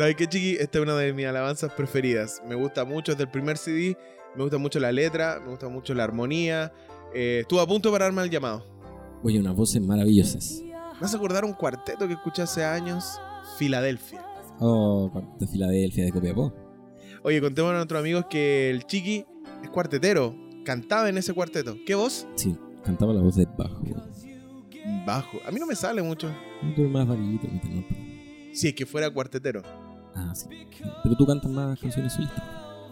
¿Sabes 0.00 0.16
qué, 0.16 0.26
Chiqui? 0.26 0.56
Esta 0.58 0.78
es 0.78 0.82
una 0.82 0.96
de 0.96 1.12
mis 1.12 1.26
alabanzas 1.26 1.74
preferidas. 1.74 2.40
Me 2.48 2.54
gusta 2.54 2.86
mucho 2.86 3.12
desde 3.12 3.24
el 3.24 3.30
primer 3.30 3.58
CD. 3.58 3.98
Me 4.34 4.42
gusta 4.42 4.56
mucho 4.56 4.80
la 4.80 4.90
letra, 4.90 5.38
me 5.44 5.50
gusta 5.50 5.68
mucho 5.68 5.92
la 5.92 6.04
armonía. 6.04 6.72
Eh, 7.14 7.40
estuve 7.42 7.60
a 7.60 7.66
punto 7.66 7.92
para 7.92 8.06
darme 8.06 8.22
el 8.22 8.30
llamado. 8.30 8.64
Oye, 9.22 9.38
unas 9.38 9.54
voces 9.54 9.82
maravillosas. 9.82 10.62
Me 10.98 11.04
hace 11.04 11.14
acordar 11.14 11.44
un 11.44 11.52
cuarteto 11.52 12.08
que 12.08 12.14
escuché 12.14 12.40
hace 12.40 12.64
años, 12.64 13.20
Filadelfia. 13.58 14.24
Oh, 14.58 15.12
de 15.38 15.46
Filadelfia, 15.46 16.06
de 16.06 16.12
Copiapó. 16.12 16.54
Oye, 17.22 17.38
contémosle 17.42 17.74
a 17.74 17.80
nuestros 17.80 18.00
amigos 18.00 18.24
que 18.30 18.70
el 18.70 18.84
Chiqui 18.86 19.26
es 19.62 19.68
cuartetero. 19.68 20.34
Cantaba 20.64 21.10
en 21.10 21.18
ese 21.18 21.34
cuarteto. 21.34 21.76
¿Qué 21.84 21.94
voz? 21.94 22.26
Sí, 22.36 22.56
cantaba 22.82 23.12
la 23.12 23.20
voz 23.20 23.36
de 23.36 23.44
bajo. 23.44 23.82
Bajo. 25.06 25.36
A 25.46 25.50
mí 25.50 25.60
no 25.60 25.66
me 25.66 25.76
sale 25.76 26.00
mucho. 26.00 26.34
Un 26.62 26.74
poco 26.74 26.88
más 26.88 27.06
¿viste? 27.06 27.48
¿no? 27.68 27.84
Si 28.54 28.68
es 28.68 28.74
que 28.74 28.86
fuera 28.86 29.10
cuartetero. 29.10 29.89
Ah, 30.14 30.34
sí. 30.34 30.46
Pero 31.02 31.16
tú 31.16 31.26
cantas 31.26 31.50
más 31.50 31.78
canciones 31.78 32.12
solistas. 32.12 32.42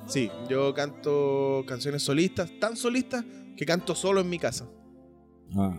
Sí, 0.06 0.30
yo 0.48 0.72
canto 0.72 1.64
canciones 1.66 2.02
solistas, 2.02 2.50
tan 2.58 2.76
solistas 2.76 3.24
que 3.56 3.66
canto 3.66 3.94
solo 3.94 4.20
en 4.20 4.30
mi 4.30 4.38
casa. 4.38 4.66
Ah, 5.54 5.76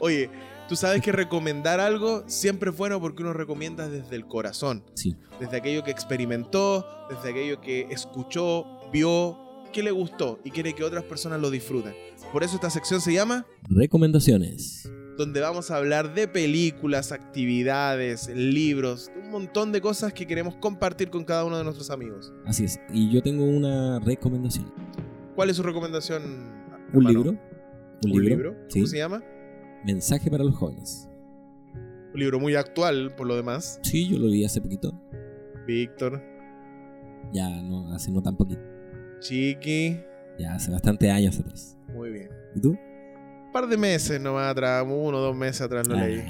Oye, 0.00 0.30
tú 0.68 0.76
sabes 0.76 1.02
que 1.02 1.12
recomendar 1.12 1.80
algo 1.80 2.24
siempre 2.28 2.70
es 2.70 2.76
bueno 2.76 3.00
porque 3.00 3.22
uno 3.22 3.32
recomienda 3.32 3.88
desde 3.88 4.16
el 4.16 4.26
corazón, 4.26 4.84
sí. 4.94 5.16
desde 5.40 5.56
aquello 5.56 5.82
que 5.82 5.90
experimentó, 5.90 6.86
desde 7.10 7.30
aquello 7.30 7.60
que 7.60 7.88
escuchó, 7.90 8.64
vio, 8.92 9.38
que 9.72 9.82
le 9.82 9.90
gustó 9.90 10.38
y 10.44 10.50
quiere 10.50 10.74
que 10.74 10.84
otras 10.84 11.04
personas 11.04 11.40
lo 11.40 11.50
disfruten. 11.50 11.94
Por 12.32 12.44
eso 12.44 12.54
esta 12.54 12.70
sección 12.70 13.00
se 13.00 13.12
llama 13.12 13.44
Recomendaciones. 13.68 14.88
Donde 15.16 15.40
vamos 15.40 15.70
a 15.70 15.76
hablar 15.76 16.14
de 16.14 16.26
películas, 16.28 17.12
actividades, 17.12 18.28
libros, 18.34 19.10
un 19.22 19.30
montón 19.30 19.72
de 19.72 19.80
cosas 19.80 20.12
que 20.12 20.26
queremos 20.26 20.56
compartir 20.56 21.10
con 21.10 21.24
cada 21.24 21.44
uno 21.44 21.56
de 21.58 21.64
nuestros 21.64 21.90
amigos. 21.90 22.32
Así 22.44 22.64
es. 22.64 22.80
Y 22.92 23.12
yo 23.12 23.22
tengo 23.22 23.44
una 23.44 24.00
recomendación. 24.00 24.72
¿Cuál 25.34 25.50
es 25.50 25.56
su 25.56 25.62
recomendación? 25.62 26.22
Un 26.92 27.06
hermano? 27.06 27.08
libro. 27.10 27.30
Un, 27.30 28.10
¿Un 28.10 28.10
libro. 28.10 28.28
libro? 28.28 28.56
Sí. 28.68 28.80
¿Cómo 28.80 28.86
se 28.88 28.96
llama? 28.98 29.22
Mensaje 29.84 30.30
para 30.30 30.44
los 30.44 30.54
jóvenes. 30.54 31.08
Un 32.12 32.20
libro 32.20 32.38
muy 32.40 32.54
actual, 32.54 33.14
por 33.16 33.26
lo 33.26 33.34
demás. 33.36 33.78
Sí, 33.82 34.08
yo 34.08 34.18
lo 34.18 34.28
leí 34.28 34.44
hace 34.44 34.60
poquito. 34.60 34.92
Víctor, 35.66 36.22
Ya 37.32 37.48
no, 37.62 37.92
hace 37.92 38.10
no 38.12 38.22
tan 38.22 38.36
poquito. 38.36 38.60
Chiqui. 39.20 39.98
Ya 40.38 40.54
hace 40.54 40.70
bastante 40.70 41.10
años 41.10 41.38
atrás. 41.40 41.76
Muy 41.92 42.10
bien. 42.10 42.28
¿Y 42.54 42.60
tú? 42.60 42.76
Un 43.54 43.60
par 43.60 43.68
de 43.70 43.76
meses 43.76 44.20
nomás 44.20 44.50
atrás, 44.50 44.84
uno 44.84 45.16
o 45.16 45.20
dos 45.20 45.36
meses 45.36 45.60
atrás 45.60 45.86
lo 45.86 45.94
Ah, 45.96 46.04
leí. 46.08 46.24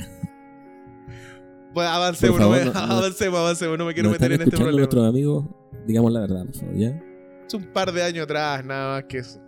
Pues 1.73 1.88
avancemos, 1.88 2.38
favor, 2.38 2.59
no 2.59 2.64
me- 2.66 2.71
no- 2.71 2.78
avancemos, 2.78 3.40
avancemos, 3.40 3.78
no 3.78 3.87
me 3.87 3.95
quiero 3.95 4.11
meter 4.11 4.31
en 4.33 4.43
este 4.43 4.50
problema. 4.50 4.76
nuestros 4.76 5.09
amigos. 5.09 5.47
Digamos 5.87 6.12
la 6.12 6.21
verdad, 6.21 6.45
por 6.45 6.54
favor, 6.54 6.76
¿ya? 6.76 7.02
Es 7.49 7.54
un 7.54 7.64
par 7.73 7.93
de 7.93 8.02
años 8.02 8.25
atrás, 8.25 8.62
nada 8.66 8.97
más 8.97 9.04
que 9.04 9.19
eso. 9.19 9.40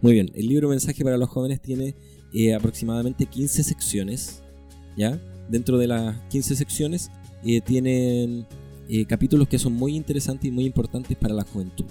Muy 0.00 0.14
bien, 0.14 0.28
el 0.34 0.48
libro 0.48 0.68
Mensaje 0.68 1.04
para 1.04 1.16
los 1.16 1.28
jóvenes 1.28 1.60
tiene 1.62 1.94
eh, 2.34 2.52
aproximadamente 2.52 3.26
15 3.26 3.62
secciones, 3.62 4.42
¿ya? 4.96 5.20
Dentro 5.48 5.78
de 5.78 5.86
las 5.86 6.16
15 6.30 6.56
secciones 6.56 7.12
eh, 7.44 7.60
tienen 7.60 8.44
eh, 8.88 9.06
capítulos 9.06 9.46
que 9.46 9.60
son 9.60 9.74
muy 9.74 9.94
interesantes 9.94 10.46
y 10.46 10.50
muy 10.50 10.64
importantes 10.66 11.16
para 11.16 11.32
la 11.32 11.44
juventud. 11.44 11.84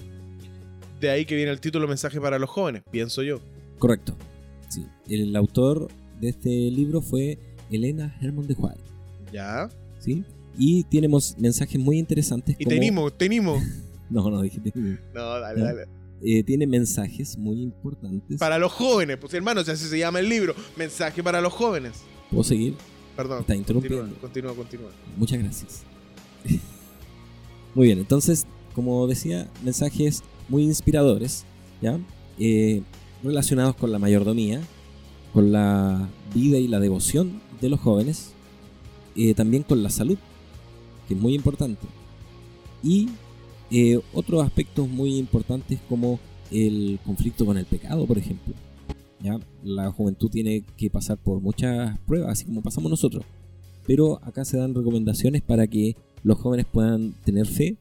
De 0.99 1.09
ahí 1.09 1.23
que 1.25 1.37
viene 1.37 1.49
el 1.51 1.61
título 1.61 1.87
Mensaje 1.87 2.19
para 2.19 2.37
los 2.37 2.49
jóvenes, 2.49 2.83
pienso 2.91 3.23
yo. 3.23 3.39
Correcto. 3.77 4.17
Sí. 4.69 4.85
El 5.07 5.35
autor 5.35 5.89
de 6.21 6.29
este 6.29 6.49
libro 6.49 7.01
fue 7.01 7.37
Elena 7.69 8.15
Hermon 8.21 8.47
de 8.47 8.53
White, 8.53 8.79
Ya. 9.33 9.69
¿sí? 9.99 10.23
Y 10.57 10.83
tenemos 10.85 11.35
mensajes 11.37 11.79
muy 11.79 11.97
interesantes 11.99 12.55
Y 12.59 12.63
como... 12.63 12.75
tenemos, 12.75 13.17
tenemos. 13.17 13.63
No, 14.09 14.27
no 14.31 14.41
dije 14.41 14.59
tenemos. 14.59 14.99
No, 15.13 15.39
dale, 15.39 15.59
Ya. 15.59 15.65
dale. 15.67 15.85
Eh, 16.23 16.43
tiene 16.43 16.65
mensajes 16.65 17.37
muy 17.37 17.61
importantes. 17.61 18.39
Para 18.39 18.57
los 18.57 18.71
jóvenes, 18.71 19.17
pues 19.17 19.33
hermano, 19.35 19.61
así 19.61 19.75
se 19.75 19.99
llama 19.99 20.19
el 20.19 20.27
libro. 20.27 20.55
Mensaje 20.75 21.21
para 21.23 21.39
los 21.41 21.53
jóvenes. 21.53 22.01
¿Puedo 22.31 22.43
seguir? 22.43 22.73
Perdón. 23.15 23.41
Está 23.41 23.55
interrumpiendo. 23.55 23.99
Continúa, 24.19 24.53
continúa, 24.53 24.55
continúa. 24.55 24.89
Muchas 25.15 25.39
gracias. 25.39 25.83
muy 27.75 27.85
bien, 27.87 27.99
entonces, 27.99 28.45
como 28.73 29.05
decía, 29.07 29.47
mensajes 29.63 30.23
muy 30.47 30.63
inspiradores, 30.63 31.45
¿ya? 31.81 31.99
Eh, 32.39 32.81
relacionados 33.23 33.75
con 33.75 33.91
la 33.91 33.99
mayordomía, 33.99 34.61
con 35.33 35.51
la 35.51 36.09
vida 36.33 36.57
y 36.57 36.67
la 36.67 36.79
devoción 36.79 37.41
de 37.61 37.69
los 37.69 37.79
jóvenes, 37.79 38.33
eh, 39.15 39.33
también 39.33 39.63
con 39.63 39.83
la 39.83 39.89
salud, 39.89 40.17
que 41.07 41.13
es 41.13 41.19
muy 41.19 41.33
importante, 41.33 41.87
y 42.83 43.09
eh, 43.71 43.99
otros 44.13 44.43
aspectos 44.43 44.87
muy 44.87 45.17
importantes 45.17 45.79
como 45.87 46.19
el 46.51 46.99
conflicto 47.05 47.45
con 47.45 47.57
el 47.57 47.65
pecado, 47.65 48.05
por 48.05 48.17
ejemplo. 48.17 48.53
¿ya? 49.21 49.39
La 49.63 49.91
juventud 49.91 50.29
tiene 50.29 50.63
que 50.77 50.89
pasar 50.89 51.17
por 51.17 51.41
muchas 51.41 51.99
pruebas, 51.99 52.31
así 52.31 52.45
como 52.45 52.61
pasamos 52.61 52.89
nosotros 52.89 53.25
pero 53.89 54.23
acá 54.23 54.45
se 54.45 54.55
dan 54.55 54.75
recomendaciones 54.75 55.41
para 55.41 55.65
que 55.65 55.95
los 56.21 56.37
jóvenes 56.37 56.67
puedan 56.71 57.13
tener 57.25 57.47
fe, 57.47 57.75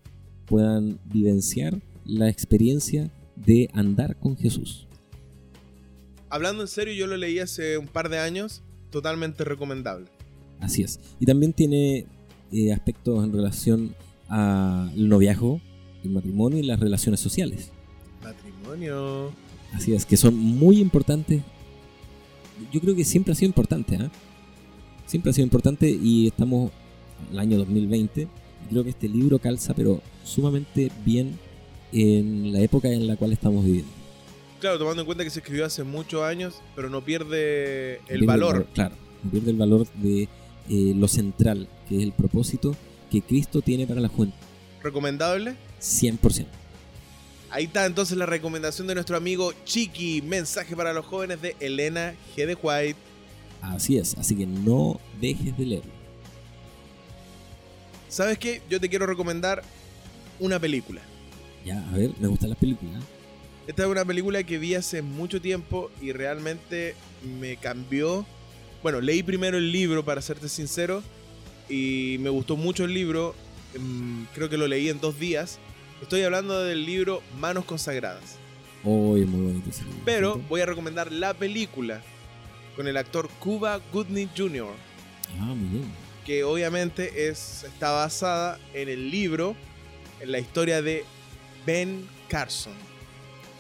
puedan 0.47 0.99
vivenciar 1.05 1.83
la 2.07 2.31
experiencia 2.31 3.11
de 3.37 3.69
andar 3.75 4.17
con 4.19 4.35
Jesús. 4.35 4.88
Hablando 6.31 6.63
en 6.63 6.69
serio, 6.69 6.95
yo 6.95 7.07
lo 7.07 7.17
leí 7.17 7.39
hace 7.39 7.79
un 7.79 7.87
par 7.87 8.09
de 8.09 8.19
años. 8.19 8.63
Totalmente 8.91 9.45
recomendable. 9.45 10.07
Así 10.61 10.83
es. 10.83 11.01
Y 11.21 11.27
también 11.27 11.53
tiene 11.53 12.07
eh, 12.53 12.73
aspectos 12.73 13.23
en 13.25 13.33
relación 13.33 13.95
al 14.29 15.09
noviazgo, 15.09 15.61
el 16.05 16.11
matrimonio 16.11 16.59
y 16.59 16.63
las 16.63 16.81
relaciones 16.81 17.21
sociales. 17.21 17.71
Matrimonio. 18.23 19.33
Así 19.73 19.95
es, 19.95 20.07
que 20.07 20.17
son 20.17 20.35
muy 20.35 20.81
importantes. 20.81 21.43
Yo 22.73 22.81
creo 22.81 22.95
que 22.95 23.05
siempre 23.05 23.33
ha 23.33 23.37
sido 23.37 23.49
importante, 23.49 23.97
¿ah? 23.97 24.11
Siempre 25.07 25.31
ha 25.31 25.33
sido 25.33 25.45
importante 25.45 25.89
y 25.91 26.27
estamos 26.27 26.71
en 27.29 27.35
el 27.35 27.39
año 27.39 27.59
2020. 27.59 28.23
y 28.23 28.71
Creo 28.71 28.85
que 28.85 28.91
este 28.91 29.09
libro 29.09 29.39
calza, 29.39 29.75
pero 29.75 30.03
sumamente 30.25 30.91
bien 31.05 31.39
en 31.93 32.53
la 32.53 32.61
época 32.61 32.89
en 32.89 33.07
la 33.07 33.17
cual 33.17 33.33
estamos 33.33 33.65
viviendo. 33.65 33.98
Claro, 34.61 34.79
tomando 34.79 35.03
en 35.03 35.07
cuenta 35.07 35.25
que 35.25 35.31
se 35.31 35.39
escribió 35.39 35.65
hace 35.65 35.85
muchos 35.85 36.23
años, 36.23 36.55
pero 36.75 36.91
no 36.91 37.05
pierde 37.05 37.97
el 38.09 38.21
Pierde 38.21 38.27
valor. 38.27 38.67
Claro, 38.75 38.97
no 39.23 39.31
pierde 39.31 39.51
el 39.53 39.57
valor 39.57 39.87
de 39.95 40.23
eh, 40.23 40.29
lo 40.97 41.07
central, 41.07 41.69
que 41.89 41.97
es 41.99 42.03
el 42.03 42.13
propósito 42.13 42.75
que 43.11 43.23
Cristo 43.23 43.63
tiene 43.63 43.87
para 43.87 44.01
la 44.01 44.09
juventud. 44.09 44.37
Recomendable. 44.83 45.55
100%. 45.81 46.47
Ahí 47.51 47.65
está 47.65 47.87
entonces 47.87 48.19
la 48.19 48.27
recomendación 48.27 48.87
de 48.89 48.95
nuestro 48.95 49.17
amigo 49.17 49.53
Chiqui. 49.65 50.23
Mensaje 50.23 50.77
para 50.77 50.93
los 50.93 51.07
jóvenes 51.07 51.41
de 51.41 51.57
Elena 51.61 52.15
G. 52.37 52.47
de 52.47 52.55
White. 52.55 52.99
Así 53.63 53.97
es, 53.97 54.17
así 54.19 54.37
que 54.37 54.47
no 54.47 55.01
dejes 55.21 55.57
de 55.57 55.65
leerlo. 55.67 55.93
¿Sabes 58.09 58.39
qué? 58.39 58.63
Yo 58.69 58.81
te 58.81 58.89
quiero 58.89 59.07
recomendar 59.07 59.63
una 60.41 60.59
película. 60.59 61.01
Ya, 61.65 61.87
a 61.89 61.93
ver, 61.93 62.13
me 62.21 62.29
gustan 62.29 62.51
las 62.51 62.59
películas. 62.59 63.03
Esta 63.69 63.83
es 63.85 63.89
una 63.89 64.05
película 64.05 64.43
que 64.43 64.59
vi 64.59 64.75
hace 64.75 65.03
mucho 65.03 65.41
tiempo 65.41 65.91
y 66.01 66.11
realmente 66.13 66.97
me 67.41 67.57
cambió. 67.59 68.27
Bueno, 68.83 69.01
leí 69.01 69.23
primero 69.23 69.59
el 69.59 69.71
libro, 69.71 70.05
para 70.05 70.21
serte 70.23 70.49
sincero, 70.49 71.03
y 71.69 72.17
me 72.21 72.31
gustó 72.31 72.57
mucho 72.57 72.85
el 72.85 72.95
libro. 72.95 73.35
Mm, 73.79 74.25
Creo 74.35 74.49
que 74.49 74.57
lo 74.57 74.67
leí 74.67 74.89
en 74.89 75.01
dos 75.01 75.21
días. 75.21 75.59
Estoy 76.01 76.23
hablando 76.23 76.63
del 76.65 76.87
libro 76.87 77.23
Manos 77.39 77.65
Consagradas. 77.67 78.37
Oh, 78.85 79.17
es 79.17 79.27
muy 79.27 79.47
bonito 79.53 79.69
ese 79.71 79.85
libro. 79.85 80.01
Pero 80.05 80.37
voy 80.49 80.61
a 80.63 80.67
recomendar 80.67 81.13
la 81.13 81.35
película 81.35 82.01
con 82.75 82.89
el 82.89 82.97
actor 82.97 83.29
Cuba 83.39 83.81
Gooding 83.93 84.29
Jr., 84.37 84.69
Ah, 85.41 85.45
muy 85.55 85.69
bien. 85.81 85.93
que 86.25 86.43
obviamente 86.43 87.29
es, 87.29 87.65
está 87.65 87.91
basada 87.91 88.59
en 88.73 88.89
el 88.89 89.11
libro, 89.11 89.55
en 90.21 90.33
la 90.33 90.39
historia 90.39 90.81
de 90.81 91.05
Ben 91.67 92.07
Carson. 92.29 92.73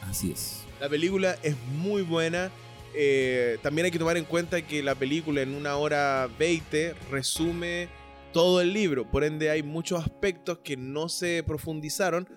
Así 0.02 0.30
es. 0.32 0.64
La 0.80 0.88
película 0.88 1.36
es 1.42 1.56
muy 1.76 2.02
buena. 2.02 2.50
Eh, 2.94 3.58
también 3.62 3.84
hay 3.86 3.90
que 3.90 3.98
tomar 3.98 4.16
en 4.16 4.24
cuenta 4.24 4.62
que 4.66 4.82
la 4.82 4.94
película 4.94 5.42
en 5.42 5.54
una 5.54 5.76
hora 5.76 6.28
20 6.38 6.94
resume 7.10 7.88
todo 8.32 8.60
el 8.60 8.72
libro. 8.72 9.10
Por 9.10 9.24
ende 9.24 9.50
hay 9.50 9.62
muchos 9.62 10.00
aspectos 10.02 10.58
que 10.64 10.76
no 10.76 11.08
se 11.08 11.42
profundizaron 11.46 12.28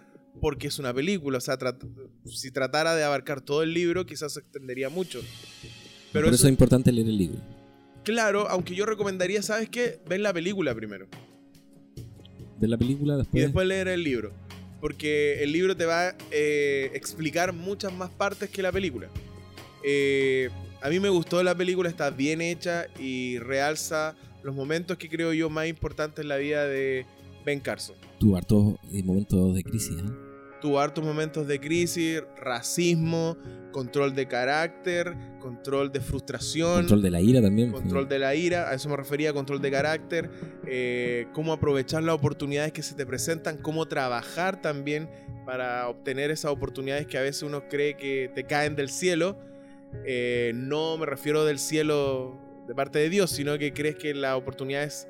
porque 0.42 0.68
es 0.68 0.80
una 0.80 0.94
película. 0.94 1.38
O 1.38 1.42
sea, 1.42 1.58
trat- 1.58 1.86
si 2.26 2.52
tratara 2.52 2.96
de 2.96 3.04
abarcar 3.04 3.42
todo 3.42 3.64
el 3.64 3.74
libro 3.74 4.06
quizás 4.06 4.34
se 4.34 4.40
extendería 4.42 4.90
mucho. 4.90 5.22
Pero 6.12 6.26
Por 6.26 6.34
eso, 6.34 6.42
eso 6.42 6.48
es 6.48 6.52
importante 6.52 6.92
leer 6.92 7.08
el 7.08 7.18
libro. 7.18 7.40
claro, 8.04 8.48
aunque 8.50 8.76
yo 8.76 8.86
recomendaría, 8.86 9.42
¿sabes 9.42 9.70
qué? 9.70 10.00
Ven 10.08 10.24
la 10.24 10.34
película 10.34 10.76
primero 10.76 11.08
Ver 12.60 12.70
la 12.70 12.78
película 12.78 13.14
y 13.16 13.18
después. 13.18 13.44
después 13.44 13.68
leer 13.68 13.88
el 13.88 14.04
libro. 14.04 14.34
Porque 14.82 15.42
el 15.44 15.54
libro 15.54 15.78
te 15.78 15.86
va 15.86 16.10
a 16.10 16.16
eh, 16.32 16.92
explicar 16.94 17.54
muchas 17.54 17.94
más 17.94 18.10
partes 18.10 18.50
que 18.50 18.62
la 18.62 18.72
película. 18.72 19.08
Eh, 19.84 20.50
a 20.82 20.90
mí 20.90 21.00
me 21.00 21.10
gustó 21.10 21.42
la 21.44 21.56
película, 21.56 21.88
está 21.88 22.10
bien 22.10 22.42
hecha 22.42 22.88
y 23.00 23.38
realza 23.40 24.16
los 24.44 24.56
momentos 24.56 24.98
que 24.98 25.08
creo 25.08 25.32
yo 25.34 25.50
más 25.50 25.68
importantes 25.68 26.24
en 26.24 26.28
la 26.28 26.38
vida 26.38 26.66
de 26.66 27.06
Ben 27.46 27.60
Carson. 27.60 27.96
Tuvo 28.20 28.38
hartos 28.38 28.76
eh, 28.92 29.04
momentos 29.04 29.56
de 29.56 29.64
crisis. 29.64 29.98
¿eh? 30.00 30.31
Tuvo 30.62 30.80
hartos 30.80 31.04
momentos 31.04 31.48
de 31.48 31.60
crisis, 31.60 32.22
racismo, 32.38 33.36
control 33.72 34.14
de 34.14 34.28
carácter, 34.28 35.16
control 35.40 35.92
de 35.92 36.00
frustración. 36.02 36.82
Control 36.82 37.02
de 37.02 37.10
la 37.12 37.20
ira 37.22 37.42
también. 37.42 37.72
Control 37.72 38.08
de 38.08 38.20
la 38.20 38.36
ira, 38.36 38.70
a 38.70 38.76
eso 38.76 38.88
me 38.88 38.96
refería, 38.96 39.34
control 39.34 39.60
de 39.62 39.72
carácter, 39.72 40.30
eh, 40.68 41.28
cómo 41.34 41.52
aprovechar 41.54 42.04
las 42.04 42.14
oportunidades 42.16 42.72
que 42.74 42.84
se 42.84 42.94
te 42.96 43.06
presentan, 43.06 43.58
cómo 43.58 43.88
trabajar 43.88 44.62
también 44.62 45.10
para 45.46 45.88
obtener 45.88 46.30
esas 46.30 46.52
oportunidades 46.52 47.08
que 47.08 47.18
a 47.18 47.22
veces 47.22 47.42
uno 47.44 47.68
cree 47.68 47.96
que 47.98 48.30
te 48.36 48.44
caen 48.44 48.76
del 48.76 48.90
cielo. 48.90 49.40
Eh, 50.06 50.52
no 50.54 50.98
me 50.98 51.06
refiero 51.08 51.44
del 51.44 51.58
cielo 51.60 52.40
de 52.68 52.76
parte 52.76 53.00
de 53.00 53.10
Dios, 53.10 53.32
sino 53.32 53.58
que 53.58 53.74
crees 53.74 53.96
que 53.96 54.14
las 54.14 54.36
oportunidades 54.38 55.08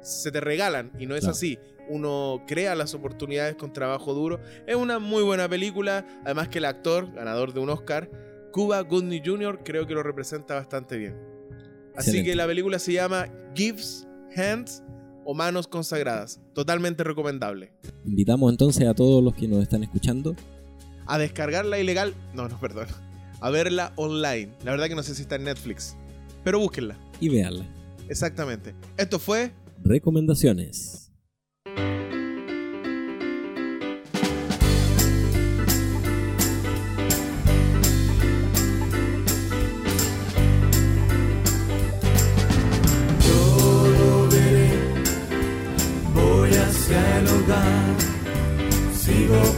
se 0.00 0.30
te 0.30 0.40
regalan 0.40 0.92
y 0.98 1.06
no 1.06 1.16
es 1.16 1.22
Claro. 1.22 1.32
así. 1.32 1.58
Uno 1.88 2.42
crea 2.46 2.74
las 2.74 2.94
oportunidades 2.94 3.54
con 3.56 3.72
trabajo 3.72 4.12
duro. 4.14 4.40
Es 4.66 4.76
una 4.76 4.98
muy 4.98 5.22
buena 5.22 5.48
película, 5.48 6.04
además 6.24 6.48
que 6.48 6.58
el 6.58 6.64
actor, 6.64 7.12
ganador 7.12 7.52
de 7.52 7.60
un 7.60 7.70
Oscar, 7.70 8.10
Cuba 8.52 8.80
Gooding 8.80 9.22
Jr., 9.24 9.60
creo 9.64 9.86
que 9.86 9.94
lo 9.94 10.02
representa 10.02 10.54
bastante 10.54 10.96
bien. 10.96 11.14
Así 11.94 12.10
Excelente. 12.10 12.30
que 12.30 12.36
la 12.36 12.46
película 12.46 12.78
se 12.78 12.92
llama 12.92 13.26
Gives 13.54 14.06
Hands 14.36 14.82
o 15.24 15.34
Manos 15.34 15.66
Consagradas. 15.66 16.40
Totalmente 16.54 17.02
recomendable. 17.04 17.72
Invitamos 18.04 18.50
entonces 18.50 18.86
a 18.86 18.94
todos 18.94 19.22
los 19.24 19.34
que 19.34 19.48
nos 19.48 19.62
están 19.62 19.82
escuchando 19.82 20.36
A 21.06 21.18
descargarla 21.18 21.78
ilegal. 21.78 22.14
No, 22.34 22.48
no, 22.48 22.58
perdón. 22.60 22.86
A 23.40 23.50
verla 23.50 23.92
online. 23.96 24.52
La 24.64 24.70
verdad 24.72 24.88
que 24.88 24.94
no 24.94 25.02
sé 25.02 25.14
si 25.14 25.22
está 25.22 25.36
en 25.36 25.44
Netflix. 25.44 25.96
Pero 26.44 26.58
búsquenla. 26.58 26.96
y 27.20 27.28
veanla. 27.28 27.66
Exactamente. 28.08 28.74
Esto 28.96 29.18
fue 29.18 29.52
Recomendaciones. 29.82 31.05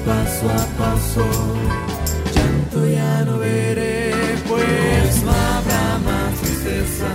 paso 0.04 0.48
a 0.48 0.64
paso, 0.78 1.26
llanto 2.34 2.86
ya 2.86 3.24
no 3.24 3.38
veré, 3.38 4.12
pues 4.48 5.22
no 5.22 5.30
habrá 5.30 5.98
más 6.04 6.34
tristeza, 6.40 7.08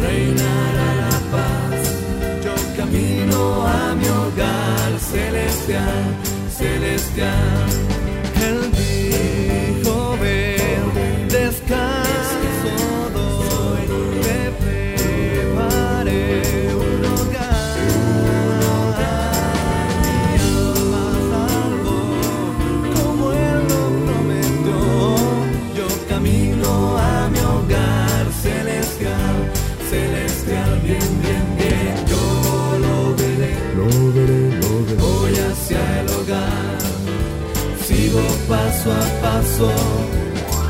reinará 0.00 0.94
la 1.02 1.18
paz. 1.34 1.80
Yo 2.44 2.54
camino 2.76 3.66
a 3.66 3.94
mi 3.94 4.06
hogar 4.06 4.98
celestial, 4.98 6.04
celestial. 6.56 7.91
Paso 38.82 38.92
a 38.92 39.20
paso. 39.22 39.70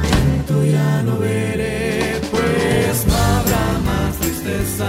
Lento 0.03 0.65
ya 0.65 1.03
no 1.03 1.19
veré, 1.19 2.21
pues 2.31 3.07
no 3.07 3.15
habrá 3.15 3.79
más 3.85 4.17
tristeza. 4.19 4.89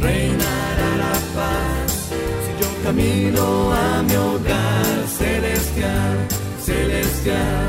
Reinará 0.00 0.96
la 0.96 1.12
paz 1.34 2.08
si 2.44 2.62
yo 2.62 2.82
camino 2.82 3.72
a 3.72 4.02
mi 4.02 4.14
hogar 4.14 5.06
celestial, 5.18 6.16
celestial. 6.64 7.67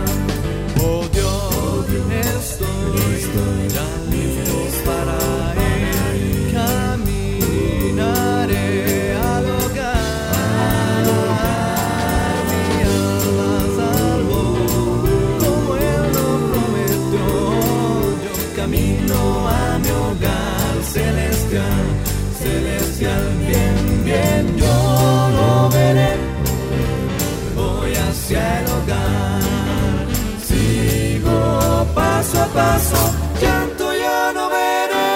Paso 32.60 33.02
llanto 33.42 33.86
ya 34.04 34.20
no 34.38 34.44
veré. 34.56 35.12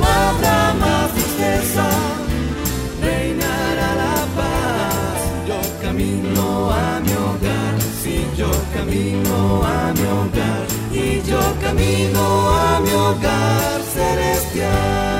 No 0.00 0.06
habrá 0.22 0.58
más 0.82 1.06
tristeza, 1.16 1.86
reinará 3.06 3.88
la 4.02 4.16
paz. 4.36 5.18
Yo 5.48 5.58
camino 5.84 6.44
a 6.84 7.00
mi 7.04 7.12
hogar, 7.24 7.74
si 8.00 8.16
yo 8.40 8.50
camino 8.76 9.36
a 9.76 9.80
mi 9.98 10.06
hogar, 10.18 10.64
y 11.04 11.22
yo 11.30 11.42
camino 11.64 12.22
a 12.68 12.80
mi 12.84 12.92
hogar 13.04 13.76
celestial. 13.94 15.15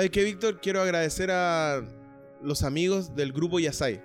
¿Sabes 0.00 0.12
qué, 0.12 0.24
Víctor? 0.24 0.62
Quiero 0.62 0.80
agradecer 0.80 1.30
a 1.30 1.86
los 2.42 2.62
amigos 2.62 3.14
del 3.14 3.34
grupo 3.34 3.60
Yasai, 3.60 4.02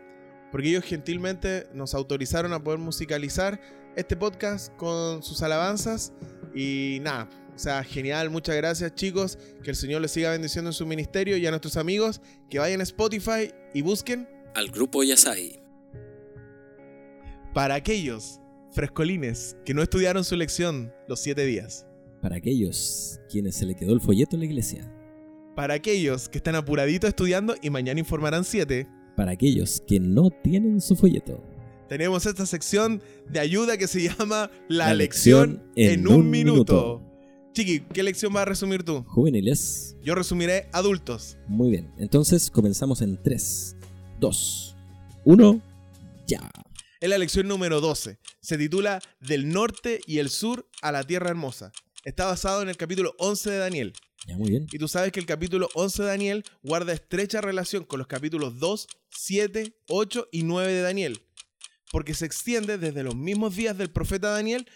porque 0.51 0.67
ellos 0.67 0.84
gentilmente 0.84 1.67
nos 1.73 1.93
autorizaron 1.93 2.51
a 2.51 2.62
poder 2.62 2.81
musicalizar 2.81 3.62
este 3.95 4.17
podcast 4.17 4.75
con 4.75 5.23
sus 5.23 5.41
alabanzas 5.41 6.12
y 6.53 6.97
nada. 7.01 7.29
O 7.55 7.58
sea, 7.58 7.81
genial, 7.81 8.29
muchas 8.29 8.58
gracias 8.58 8.93
chicos, 8.93 9.39
que 9.63 9.69
el 9.69 9.77
Señor 9.77 10.01
les 10.01 10.12
siga 10.12 10.31
bendiciendo 10.31 10.67
en 10.69 10.73
su 10.73 10.86
ministerio 10.86 11.38
y 11.38 11.47
a 11.47 11.49
nuestros 11.49 11.77
amigos 11.77 12.19
que 12.49 12.60
vayan 12.60 12.81
a 12.81 12.84
Spotify 12.84 13.53
y 13.73 13.81
busquen 13.81 14.27
Al 14.53 14.71
grupo 14.71 15.01
Yasai. 15.01 15.63
para 17.53 17.75
aquellos 17.75 18.41
frescolines 18.73 19.55
que 19.63 19.73
no 19.73 19.81
estudiaron 19.81 20.25
su 20.25 20.36
lección 20.36 20.93
los 21.08 21.21
siete 21.21 21.45
días, 21.45 21.88
Para 22.21 22.36
aquellos 22.36 23.21
quienes 23.31 23.55
se 23.55 23.65
le 23.65 23.75
quedó 23.75 23.93
el 23.93 24.01
folleto 24.01 24.36
en 24.36 24.41
la 24.41 24.45
iglesia. 24.47 24.91
Para 25.56 25.74
aquellos 25.76 26.30
que 26.30 26.38
están 26.38 26.56
apuraditos 26.56 27.08
estudiando 27.10 27.56
y 27.62 27.70
mañana 27.70 28.00
informarán 28.00 28.44
siete, 28.44 28.88
Para 29.15 29.32
aquellos 29.32 29.82
que 29.88 30.00
no 30.00 30.30
tienen 30.30 30.82
su 30.82 30.96
folleto. 30.96 31.41
tenemos 31.88 32.26
esta 32.26 32.46
sección 32.46 33.02
de 33.30 33.39
ayuda 33.39 33.78
que 33.78 33.88
se 33.88 34.02
llama 34.10 34.50
La, 34.68 34.88
La 34.88 34.94
lección, 34.94 35.62
lección 35.65 35.72
en, 35.76 36.00
en 36.02 36.08
un, 36.08 36.13
un 36.15 36.30
minuto. 36.30 37.02
Chiqui, 37.54 37.80
¿qué 37.94 38.04
lección 38.04 38.34
vas 38.34 38.41
a 38.41 38.46
resumir 38.46 38.84
tú? 38.84 39.04
Juveniles. 39.08 39.96
Yo 40.04 40.13
resumiré 40.13 40.68
adultos. 40.74 41.38
Muy 41.48 41.70
bien. 41.72 41.89
Entonces 41.98 42.52
comenzamos 42.52 43.02
en 43.02 43.22
3, 43.24 43.78
2, 44.20 44.76
1, 45.24 45.62
ya. 46.28 46.52
Es 47.00 47.10
la 47.10 47.18
lección 47.18 47.48
número 47.48 47.80
12. 47.80 48.18
Se 48.41 48.58
titula 48.58 49.00
Del 49.22 49.48
norte 49.48 50.02
y 50.06 50.18
el 50.18 50.30
sur 50.30 50.68
a 50.82 50.91
la 50.91 51.04
tierra 51.04 51.30
hermosa. 51.30 51.72
Está 52.04 52.26
basado 52.26 52.62
en 52.62 52.68
el 52.68 52.76
capítulo 52.76 53.13
11 53.20 53.50
de 53.52 53.58
Daniel. 53.58 53.94
Ya, 54.25 54.38
muy 54.38 54.49
bien. 54.49 54.67
Y 54.71 54.77
tú 54.79 54.88
sabes 54.88 55.11
que 55.11 55.19
el 55.19 55.25
capítulo 55.25 55.69
11 55.75 56.03
de 56.03 56.09
Daniel 56.09 56.43
guarda 56.63 56.93
estrecha 56.93 57.41
relación 57.41 57.83
con 57.83 57.99
los 57.99 58.07
capítulos 58.07 58.59
2, 58.59 58.88
7, 59.09 59.77
8 59.88 60.29
y 60.31 60.43
9 60.43 60.73
de 60.73 60.81
Daniel. 60.81 61.21
Porque 61.91 62.13
se 62.13 62.25
extiende 62.25 62.77
desde 62.77 63.03
los 63.03 63.15
mismos 63.15 63.55
días 63.55 63.77
del 63.77 63.91
profeta 63.91 64.29
Daniel 64.29 64.67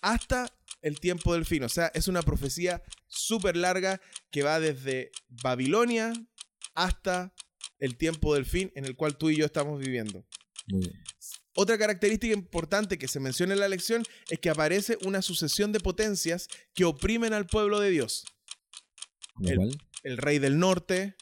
hasta 0.00 0.50
el 0.80 1.00
tiempo 1.00 1.34
del 1.34 1.44
fin. 1.44 1.62
O 1.64 1.68
sea, 1.68 1.90
es 1.94 2.08
una 2.08 2.22
profecía 2.22 2.82
súper 3.06 3.56
larga 3.56 4.00
que 4.30 4.42
va 4.42 4.58
desde 4.60 5.10
Babilonia 5.28 6.12
hasta 6.74 7.34
el 7.78 7.96
tiempo 7.96 8.34
del 8.34 8.46
fin 8.46 8.72
en 8.74 8.84
el 8.84 8.96
cual 8.96 9.16
tú 9.18 9.30
y 9.30 9.36
yo 9.36 9.44
estamos 9.44 9.78
viviendo. 9.78 10.24
Muy 10.68 10.80
bien. 10.80 11.02
Otra 11.54 11.76
característica 11.76 12.32
importante 12.32 12.98
que 12.98 13.08
se 13.08 13.18
menciona 13.18 13.52
en 13.52 13.60
la 13.60 13.68
lección 13.68 14.04
es 14.30 14.38
que 14.38 14.48
aparece 14.48 14.96
una 15.04 15.22
sucesión 15.22 15.72
de 15.72 15.80
potencias 15.80 16.48
que 16.72 16.84
oprimen 16.84 17.32
al 17.32 17.46
pueblo 17.46 17.80
de 17.80 17.90
Dios. 17.90 18.24
¿Como 19.38 19.68
El- 20.02 20.16
rey 20.18 20.38
del 20.38 20.58
norte, 20.58 21.16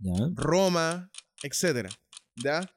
Ya. 0.00 0.12
Roma, 0.34 1.10
etc. 1.42 1.88
¿Ya? 2.36 2.68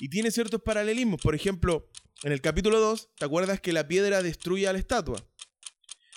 Y 0.00 0.08
tiene 0.08 0.30
ciertos 0.30 0.62
paralelismos. 0.62 1.20
Por 1.20 1.34
ejemplo, 1.34 1.90
en 2.22 2.32
el 2.32 2.40
capítulo 2.40 2.78
2, 2.80 3.10
¿te 3.16 3.24
acuerdas 3.24 3.60
que 3.60 3.72
la 3.72 3.86
piedra 3.88 4.22
destruye 4.22 4.66
a 4.68 4.72
la 4.72 4.78
estatua? 4.78 5.24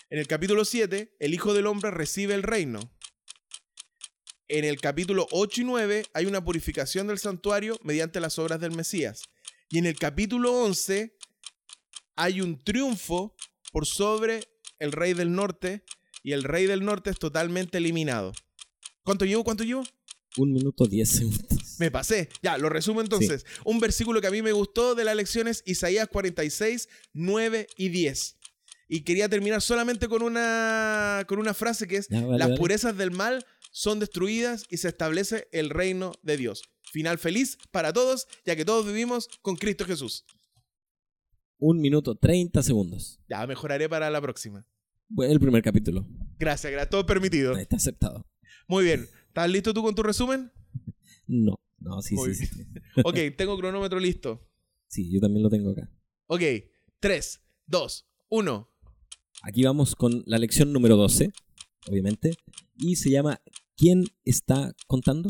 En 0.10 0.20
el 0.20 0.28
capítulo 0.28 0.64
7, 0.66 1.16
el 1.20 1.34
Hijo 1.34 1.54
del 1.54 1.66
Hombre 1.66 1.90
recibe 1.92 2.36
el 2.36 2.44
reino. 2.44 2.80
En 4.48 4.66
el 4.66 4.80
capítulo 4.80 5.28
8 5.32 5.62
y 5.62 5.64
9 5.64 6.06
hay 6.14 6.26
una 6.26 6.44
purificación 6.44 7.08
del 7.08 7.18
santuario 7.18 7.80
mediante 7.84 8.20
las 8.20 8.38
obras 8.38 8.60
del 8.60 8.72
Mesías. 8.76 9.24
Y 9.70 9.80
en 9.80 9.86
el 9.88 9.98
capítulo 9.98 10.54
11 10.54 11.18
hay 12.16 12.42
un 12.42 12.64
triunfo 12.64 13.36
por 13.72 13.88
sobre 13.88 14.44
el 14.80 14.92
rey 14.92 15.14
del 15.14 15.34
norte 15.34 15.84
y 16.24 16.32
el 16.32 16.44
rey 16.44 16.66
del 16.66 16.84
norte 16.86 17.10
es 17.10 17.20
totalmente 17.20 17.78
eliminado. 17.78 18.32
¿Cuánto 19.04 19.26
llevo? 19.26 19.44
¿Cuánto 19.44 19.64
llevo? 19.64 19.84
Un 20.38 20.52
minuto 20.52 20.88
diez 20.88 21.10
segundos. 21.10 21.76
Me 21.80 21.92
pasé. 21.92 22.30
Ya, 22.42 22.58
lo 22.58 22.70
resumo 22.70 23.02
entonces. 23.02 23.46
Un 23.66 23.80
versículo 23.80 24.20
que 24.22 24.28
a 24.28 24.32
mí 24.32 24.42
me 24.42 24.52
gustó 24.52 24.96
de 24.96 25.04
la 25.04 25.14
lección 25.14 25.48
es 25.48 25.62
Isaías 25.66 26.08
46, 26.08 26.90
9 27.14 27.68
y 27.78 27.90
10. 27.90 28.38
Y 28.88 29.02
quería 29.02 29.30
terminar 29.30 29.62
solamente 29.62 30.08
con 30.08 30.24
una, 30.24 31.24
con 31.28 31.40
una 31.40 31.54
frase 31.54 31.88
que 31.88 31.98
es, 31.98 32.08
Ya, 32.10 32.22
vale, 32.26 32.38
las 32.40 32.48
vale. 32.50 32.60
purezas 32.60 32.98
del 32.98 33.12
mal 33.12 33.46
son 33.72 34.00
destruidas 34.00 34.66
y 34.70 34.78
se 34.78 34.88
establece 34.88 35.48
el 35.52 35.70
reino 35.70 36.14
de 36.22 36.38
Dios. 36.38 36.64
Final 36.92 37.18
feliz 37.18 37.58
para 37.72 37.92
todos, 37.94 38.28
ya 38.46 38.56
que 38.56 38.66
todos 38.66 38.86
vivimos 38.86 39.28
con 39.42 39.56
Cristo 39.56 39.86
Jesús. 39.86 40.26
Un 41.60 41.80
minuto 41.80 42.16
treinta 42.16 42.62
segundos. 42.62 43.20
Ya, 43.28 43.46
mejoraré 43.48 43.88
para 43.90 44.10
la 44.10 44.22
próxima. 44.22 44.66
Bueno, 45.16 45.32
el 45.32 45.40
primer 45.40 45.62
capítulo. 45.62 46.08
Gracias, 46.40 46.72
gracias. 46.72 46.90
Todo 46.90 47.06
permitido. 47.06 47.56
Está 47.56 47.76
aceptado. 47.76 48.26
Muy 48.68 48.84
bien. 48.84 49.08
¿Estás 49.28 49.48
listo 49.48 49.72
tú 49.72 49.84
con 49.84 49.94
tu 49.96 50.04
resumen? 50.04 50.52
No, 51.26 51.56
no, 51.80 52.02
sí, 52.02 52.16
Muy 52.16 52.36
sí, 52.36 52.46
sí. 52.48 52.66
Ok, 53.06 53.16
tengo 53.38 53.58
cronómetro 53.58 53.98
listo. 53.98 54.46
Sí, 54.90 55.10
yo 55.10 55.22
también 55.22 55.42
lo 55.42 55.50
tengo 55.50 55.72
acá. 55.72 55.90
Ok, 56.28 56.42
3, 57.00 57.42
2, 57.68 58.08
1. 58.30 58.70
Aquí 59.44 59.64
vamos 59.64 59.96
con 59.96 60.22
la 60.26 60.38
lección 60.38 60.74
número 60.74 60.98
12, 60.98 61.32
obviamente, 61.88 62.34
y 62.78 62.98
se 62.98 63.10
llama 63.10 63.40
¿Quién 63.78 64.04
está 64.26 64.74
contando? 64.86 65.30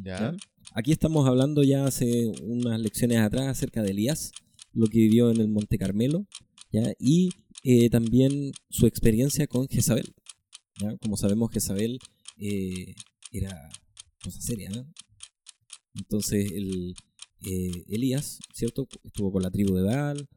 Ya. 0.00 0.36
Aquí 0.74 0.92
estamos 0.92 1.26
hablando 1.26 1.64
ya 1.64 1.86
hace 1.86 2.30
unas 2.42 2.80
lecciones 2.80 3.18
atrás 3.18 3.48
acerca 3.48 3.82
de 3.82 3.90
Elías, 3.90 4.30
lo 4.72 4.86
que 4.86 4.98
vivió 4.98 5.30
en 5.32 5.40
el 5.40 5.48
Monte 5.48 5.76
Carmelo, 5.76 6.28
¿ya? 6.70 6.92
y 7.00 7.30
eh, 7.62 7.90
también 7.90 8.52
su 8.68 8.86
experiencia 8.86 9.46
con 9.46 9.68
Jezabel. 9.68 10.14
Como 11.02 11.16
sabemos, 11.16 11.52
Jezabel 11.52 11.98
eh, 12.38 12.94
era 13.32 13.68
cosa 14.22 14.40
seria. 14.40 14.70
Entonces, 15.94 16.50
el, 16.52 16.94
eh, 17.44 17.84
Elías, 17.88 18.38
¿cierto? 18.54 18.88
Estuvo 19.04 19.32
con 19.32 19.42
la 19.42 19.50
tribu 19.50 19.74
de 19.74 19.82
Baal, 19.82 20.28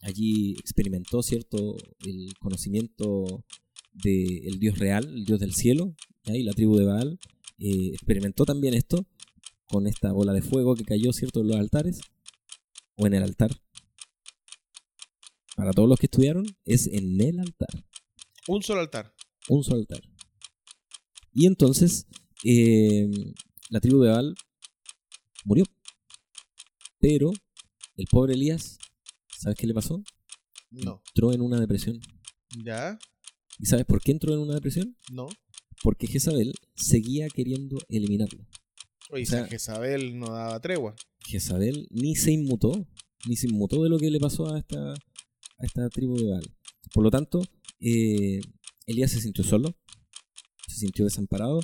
allí 0.00 0.52
experimentó, 0.58 1.22
¿cierto? 1.22 1.76
El 2.04 2.34
conocimiento 2.40 3.44
del 3.92 4.58
Dios 4.58 4.78
real, 4.78 5.04
el 5.06 5.24
Dios 5.24 5.38
del 5.38 5.54
cielo, 5.54 5.94
y 6.24 6.42
la 6.42 6.52
tribu 6.52 6.76
de 6.76 6.84
Baal 6.84 7.18
experimentó 7.58 8.44
también 8.44 8.74
esto 8.74 9.06
con 9.66 9.86
esta 9.86 10.10
bola 10.12 10.32
de 10.32 10.42
fuego 10.42 10.74
que 10.74 10.84
cayó, 10.84 11.12
¿cierto?, 11.12 11.40
en 11.40 11.48
los 11.48 11.56
altares 11.56 12.00
o 12.96 13.06
en 13.06 13.14
el 13.14 13.22
altar. 13.22 13.56
Para 15.56 15.72
todos 15.72 15.88
los 15.88 15.98
que 15.98 16.06
estudiaron, 16.06 16.46
es 16.64 16.86
en 16.86 17.20
el 17.20 17.38
altar, 17.40 17.84
Un 18.48 18.62
solo 18.62 18.80
altar. 18.80 19.14
un 19.48 19.62
solo 19.62 19.78
altar. 19.80 20.00
Y 21.34 21.46
entonces, 21.46 22.06
eh, 22.44 23.08
la 23.70 23.80
tribu 23.80 24.00
de 24.02 24.10
Baal 24.10 24.34
murió. 25.44 25.64
Pero 26.98 27.32
el 27.96 28.06
pobre 28.10 28.34
Elías, 28.34 28.78
¿sabes 29.38 29.56
qué 29.58 29.66
le 29.66 29.74
pasó? 29.74 30.02
No. 30.70 31.02
Entró 31.08 31.32
en 31.32 31.40
una 31.42 31.60
depresión. 31.60 32.00
¿Ya? 32.64 32.98
¿Y 33.58 33.66
sabes 33.66 33.84
por 33.84 34.00
qué 34.02 34.12
entró 34.12 34.32
en 34.32 34.40
una 34.40 34.54
depresión? 34.54 34.96
No. 35.10 35.26
Porque 35.82 36.06
Jezabel 36.06 36.54
seguía 36.74 37.28
queriendo 37.28 37.76
eliminarlo. 37.88 38.46
Oye, 39.10 39.24
O 39.24 39.26
sea- 39.26 39.46
Jezabel 39.46 40.18
no 40.18 40.26
daba 40.28 40.60
tregua. 40.60 40.94
Jezabel 41.26 41.88
ni 41.90 42.14
se 42.16 42.32
inmutó, 42.32 42.86
ni 43.26 43.36
se 43.36 43.48
inmutó 43.48 43.82
de 43.82 43.88
lo 43.90 43.98
que 43.98 44.10
le 44.10 44.18
pasó 44.20 44.52
a 44.54 44.58
esta, 44.58 44.94
a 45.62 45.66
esta 45.66 45.88
tribu 45.88 46.16
de 46.16 46.30
Baal. 46.30 46.50
Por 46.92 47.04
lo 47.04 47.10
tanto, 47.10 47.42
eh, 47.80 48.40
Elías 48.86 49.12
se 49.12 49.20
sintió 49.20 49.44
solo, 49.44 49.74
se 50.68 50.76
sintió 50.76 51.04
desamparado 51.04 51.60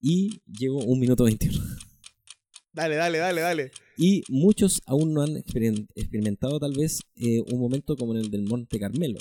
y 0.00 0.42
llegó 0.46 0.78
un 0.84 1.00
minuto 1.00 1.24
21. 1.24 1.58
Dale, 2.74 2.96
dale, 2.96 3.18
dale, 3.18 3.40
dale. 3.40 3.70
Y 3.98 4.22
muchos 4.28 4.80
aún 4.86 5.12
no 5.12 5.22
han 5.22 5.36
experimentado 5.36 6.58
tal 6.58 6.72
vez 6.72 7.00
eh, 7.16 7.40
un 7.52 7.60
momento 7.60 7.96
como 7.96 8.14
en 8.14 8.20
el 8.20 8.30
del 8.30 8.44
Monte 8.44 8.78
Carmelo, 8.78 9.18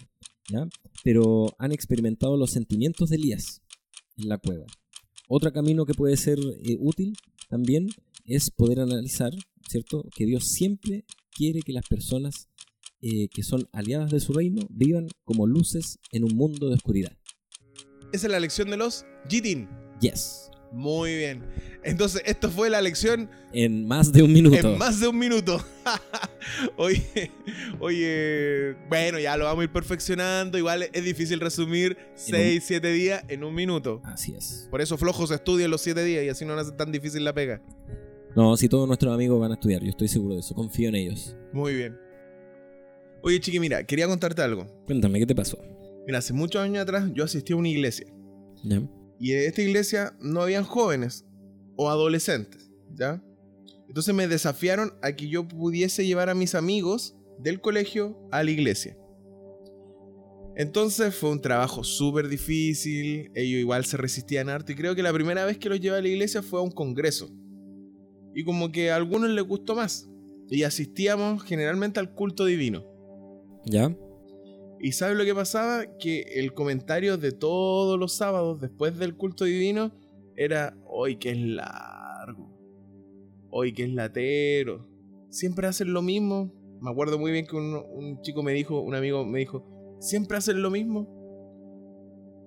¿ya? 0.49 0.67
pero 1.03 1.53
han 1.57 1.71
experimentado 1.71 2.37
los 2.37 2.51
sentimientos 2.51 3.09
de 3.09 3.17
Elías 3.17 3.61
en 4.17 4.29
la 4.29 4.37
cueva. 4.37 4.65
Otro 5.27 5.51
camino 5.51 5.85
que 5.85 5.93
puede 5.93 6.15
ser 6.17 6.39
eh, 6.39 6.77
útil 6.79 7.13
también 7.49 7.89
es 8.25 8.51
poder 8.51 8.79
analizar, 8.79 9.33
¿cierto? 9.67 10.05
Que 10.15 10.25
Dios 10.25 10.47
siempre 10.47 11.03
quiere 11.33 11.61
que 11.61 11.73
las 11.73 11.87
personas 11.87 12.47
eh, 13.01 13.27
que 13.29 13.43
son 13.43 13.67
aliadas 13.71 14.11
de 14.11 14.19
su 14.19 14.33
reino 14.33 14.61
vivan 14.69 15.07
como 15.25 15.47
luces 15.47 15.99
en 16.11 16.23
un 16.23 16.35
mundo 16.35 16.69
de 16.69 16.75
oscuridad. 16.75 17.11
Esa 18.13 18.27
es 18.27 18.31
la 18.31 18.39
lección 18.39 18.69
de 18.69 18.77
los 18.77 19.05
Jitin. 19.29 19.69
Yes. 20.01 20.49
Muy 20.71 21.15
bien. 21.17 21.43
Entonces, 21.83 22.21
esto 22.25 22.49
fue 22.49 22.69
la 22.69 22.81
lección 22.81 23.29
En 23.51 23.85
más 23.87 24.11
de 24.13 24.23
un 24.23 24.31
minuto. 24.31 24.55
en 24.71 24.77
más 24.77 24.99
de 25.01 25.07
un 25.07 25.17
minuto. 25.17 25.61
oye, 26.77 27.31
oye, 27.79 28.75
bueno, 28.87 29.19
ya 29.19 29.35
lo 29.35 29.45
vamos 29.45 29.61
a 29.61 29.63
ir 29.65 29.71
perfeccionando. 29.71 30.57
Igual 30.57 30.83
es 30.93 31.03
difícil 31.03 31.39
resumir 31.39 31.97
6, 32.15 32.63
7 32.65 32.91
días 32.93 33.23
en 33.27 33.43
un 33.43 33.53
minuto. 33.53 34.01
Así 34.05 34.33
es. 34.33 34.67
Por 34.71 34.79
eso 34.81 34.97
flojos 34.97 35.31
estudian 35.31 35.71
los 35.71 35.81
7 35.81 36.03
días 36.03 36.23
y 36.23 36.29
así 36.29 36.45
no 36.45 36.53
hace 36.53 36.71
tan 36.71 36.91
difícil 36.91 37.23
la 37.25 37.33
pega. 37.33 37.61
No, 38.35 38.55
si 38.55 38.69
todos 38.69 38.87
nuestros 38.87 39.13
amigos 39.13 39.39
van 39.41 39.51
a 39.51 39.55
estudiar, 39.55 39.83
yo 39.83 39.89
estoy 39.89 40.07
seguro 40.07 40.35
de 40.35 40.39
eso, 40.39 40.55
confío 40.55 40.87
en 40.87 40.95
ellos. 40.95 41.35
Muy 41.51 41.75
bien. 41.75 41.97
Oye, 43.23 43.39
chiqui, 43.39 43.59
mira, 43.59 43.85
quería 43.85 44.07
contarte 44.07 44.41
algo. 44.41 44.65
Cuéntame, 44.85 45.19
¿qué 45.19 45.25
te 45.25 45.35
pasó? 45.35 45.59
Mira, 46.05 46.19
hace 46.19 46.33
muchos 46.33 46.61
años 46.61 46.81
atrás 46.81 47.09
yo 47.13 47.23
asistí 47.23 47.53
a 47.53 47.55
una 47.55 47.69
iglesia. 47.69 48.07
¿Ya? 48.63 48.81
Y 49.19 49.33
en 49.33 49.43
esta 49.43 49.61
iglesia 49.61 50.15
no 50.19 50.41
habían 50.41 50.63
jóvenes 50.63 51.25
o 51.75 51.89
adolescentes, 51.89 52.71
¿ya? 52.95 53.23
Entonces 53.87 54.15
me 54.15 54.27
desafiaron 54.27 54.93
a 55.03 55.15
que 55.15 55.27
yo 55.27 55.47
pudiese 55.47 56.05
llevar 56.05 56.29
a 56.29 56.33
mis 56.33 56.55
amigos 56.55 57.15
del 57.37 57.61
colegio 57.61 58.17
a 58.31 58.43
la 58.43 58.49
iglesia. 58.49 58.97
Entonces 60.55 61.15
fue 61.15 61.29
un 61.29 61.41
trabajo 61.41 61.83
súper 61.83 62.27
difícil, 62.27 63.31
ellos 63.35 63.59
igual 63.59 63.85
se 63.85 63.97
resistían 63.97 64.49
harto 64.49 64.71
y 64.71 64.75
creo 64.75 64.95
que 64.95 65.03
la 65.03 65.13
primera 65.13 65.45
vez 65.45 65.57
que 65.57 65.69
los 65.69 65.79
llevé 65.79 65.97
a 65.97 66.01
la 66.01 66.07
iglesia 66.07 66.41
fue 66.41 66.59
a 66.59 66.63
un 66.63 66.71
congreso. 66.71 67.29
Y 68.33 68.43
como 68.43 68.71
que 68.71 68.91
a 68.91 68.95
algunos 68.95 69.29
les 69.29 69.43
gustó 69.43 69.75
más. 69.75 70.09
Y 70.49 70.63
asistíamos 70.63 71.43
generalmente 71.43 71.99
al 71.99 72.13
culto 72.13 72.45
divino. 72.45 72.85
¿Ya? 73.65 73.95
¿Y 74.79 74.93
sabes 74.93 75.17
lo 75.17 75.25
que 75.25 75.35
pasaba? 75.35 75.85
Que 75.97 76.21
el 76.35 76.53
comentario 76.53 77.17
de 77.17 77.31
todos 77.31 77.99
los 77.99 78.13
sábados 78.13 78.59
después 78.59 78.97
del 78.97 79.15
culto 79.15 79.45
divino 79.45 79.91
era, 80.35 80.75
hoy 80.85 81.17
que 81.17 81.31
es 81.31 81.37
largo, 81.37 82.49
hoy 83.51 83.73
que 83.73 83.83
es 83.83 83.93
latero. 83.93 84.87
Siempre 85.29 85.67
hacen 85.67 85.93
lo 85.93 86.01
mismo. 86.01 86.51
Me 86.81 86.89
acuerdo 86.89 87.19
muy 87.19 87.31
bien 87.31 87.45
que 87.45 87.55
un, 87.55 87.75
un 87.75 88.21
chico 88.21 88.41
me 88.41 88.53
dijo, 88.53 88.81
un 88.81 88.95
amigo 88.95 89.23
me 89.23 89.39
dijo, 89.39 89.97
siempre 89.99 90.37
hacen 90.37 90.63
lo 90.63 90.71
mismo. 90.71 91.07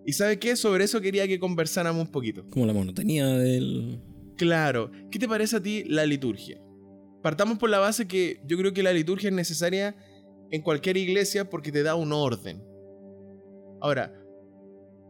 ¿Y 0.05 0.13
sabes 0.13 0.39
qué? 0.39 0.57
Sobre 0.57 0.85
eso 0.85 1.01
quería 1.01 1.27
que 1.27 1.39
conversáramos 1.39 2.07
un 2.07 2.13
poquito. 2.13 2.45
Como 2.51 2.67
la 2.67 2.73
monotonía 2.73 3.27
del... 3.29 4.01
Claro, 4.37 4.91
¿qué 5.11 5.19
te 5.19 5.29
parece 5.29 5.57
a 5.57 5.63
ti 5.63 5.85
la 5.85 6.05
liturgia? 6.05 6.61
Partamos 7.23 7.59
por 7.59 7.71
la 7.71 7.79
base 7.79 8.07
que 8.07 8.41
yo 8.45 8.59
creo 8.59 8.75
que 8.75 8.83
la 8.83 8.93
liturgia 8.93 9.29
es 9.29 9.35
necesaria 9.35 9.97
en 10.55 10.63
cualquier 10.63 10.97
iglesia 10.97 11.51
porque 11.51 11.73
te 11.73 11.83
da 11.83 11.97
un 11.97 12.13
orden. 12.13 12.63
Ahora, 13.81 14.15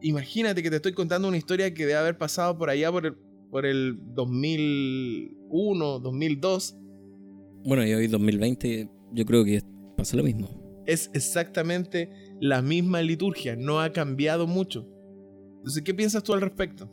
imagínate 0.00 0.62
que 0.62 0.70
te 0.70 0.76
estoy 0.76 0.94
contando 0.94 1.28
una 1.28 1.36
historia 1.36 1.74
que 1.74 1.84
debe 1.84 1.98
haber 1.98 2.16
pasado 2.16 2.56
por 2.56 2.70
allá 2.70 2.90
por 2.90 3.04
el, 3.04 3.14
por 3.50 3.66
el 3.66 3.98
2001, 4.14 5.98
2002. 6.00 6.76
Bueno, 7.62 7.86
y 7.86 7.92
hoy 7.92 8.06
2020 8.06 8.88
yo 9.12 9.26
creo 9.26 9.44
que 9.44 9.60
pasa 9.98 10.16
lo 10.16 10.22
mismo. 10.22 10.48
Es 10.86 11.10
exactamente 11.12 12.08
la 12.40 12.62
misma 12.62 13.02
liturgia, 13.02 13.54
no 13.54 13.80
ha 13.80 13.92
cambiado 13.92 14.46
mucho. 14.46 14.88
Entonces, 15.58 15.82
¿qué 15.82 15.92
piensas 15.92 16.22
tú 16.22 16.32
al 16.32 16.40
respecto? 16.40 16.90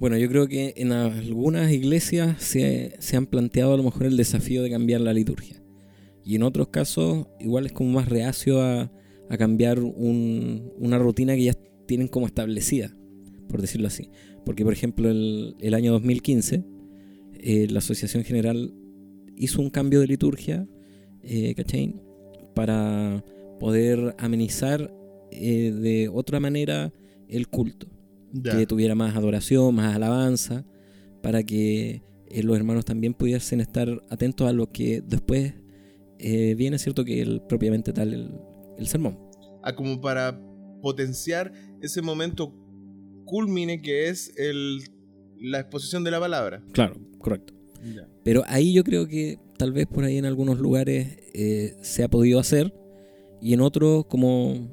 Bueno, 0.00 0.16
yo 0.16 0.30
creo 0.30 0.48
que 0.48 0.72
en 0.78 0.92
algunas 0.92 1.70
iglesias 1.70 2.42
se, 2.42 2.96
se 3.00 3.18
han 3.18 3.26
planteado 3.26 3.74
a 3.74 3.76
lo 3.76 3.82
mejor 3.82 4.06
el 4.06 4.16
desafío 4.16 4.62
de 4.62 4.70
cambiar 4.70 5.02
la 5.02 5.12
liturgia. 5.12 5.63
Y 6.24 6.36
en 6.36 6.42
otros 6.42 6.68
casos 6.68 7.26
igual 7.40 7.66
es 7.66 7.72
como 7.72 7.90
más 7.92 8.08
reacio 8.08 8.60
a, 8.62 8.90
a 9.28 9.36
cambiar 9.36 9.80
un- 9.80 10.72
una 10.78 10.98
rutina 10.98 11.34
que 11.34 11.44
ya 11.44 11.54
tienen 11.86 12.08
como 12.08 12.26
establecida, 12.26 12.96
por 13.48 13.60
decirlo 13.60 13.88
así. 13.88 14.08
Porque 14.44 14.64
por 14.64 14.72
ejemplo 14.72 15.10
el, 15.10 15.54
el 15.60 15.74
año 15.74 15.92
2015 15.92 16.64
eh, 17.34 17.66
la 17.70 17.78
Asociación 17.78 18.24
General 18.24 18.72
hizo 19.36 19.60
un 19.60 19.68
cambio 19.70 20.00
de 20.00 20.06
liturgia, 20.06 20.66
eh, 21.22 21.54
¿cachai? 21.54 21.94
Para 22.54 23.22
poder 23.60 24.14
amenizar 24.18 24.94
eh, 25.30 25.72
de 25.72 26.08
otra 26.08 26.40
manera 26.40 26.92
el 27.28 27.48
culto. 27.48 27.86
Que 28.58 28.66
tuviera 28.66 28.94
más 28.94 29.14
adoración, 29.16 29.74
más 29.74 29.94
alabanza, 29.94 30.64
para 31.22 31.42
que 31.42 32.02
eh, 32.28 32.42
los 32.42 32.56
hermanos 32.56 32.84
también 32.84 33.14
pudiesen 33.14 33.60
estar 33.60 34.02
atentos 34.10 34.48
a 34.48 34.52
lo 34.52 34.70
que 34.72 35.02
después 35.06 35.54
eh, 36.18 36.54
viene, 36.54 36.78
¿cierto? 36.78 37.04
Que 37.04 37.20
el, 37.20 37.42
propiamente 37.42 37.92
tal 37.92 38.12
el, 38.12 38.30
el 38.78 38.86
sermón. 38.86 39.18
a 39.62 39.74
como 39.74 40.00
para 40.00 40.40
potenciar 40.82 41.52
ese 41.80 42.02
momento 42.02 42.54
culmine 43.24 43.80
que 43.80 44.08
es 44.08 44.32
el, 44.36 44.82
la 45.40 45.60
exposición 45.60 46.04
de 46.04 46.10
la 46.10 46.20
palabra. 46.20 46.62
Claro, 46.72 46.96
correcto. 47.18 47.54
Pero 48.22 48.42
ahí 48.46 48.72
yo 48.72 48.82
creo 48.82 49.06
que 49.06 49.38
tal 49.58 49.72
vez 49.72 49.86
por 49.86 50.04
ahí 50.04 50.16
en 50.16 50.24
algunos 50.24 50.58
lugares 50.58 51.18
eh, 51.34 51.76
se 51.82 52.02
ha 52.02 52.08
podido 52.08 52.38
hacer 52.38 52.74
y 53.42 53.52
en 53.52 53.60
otros 53.60 54.06
como 54.06 54.70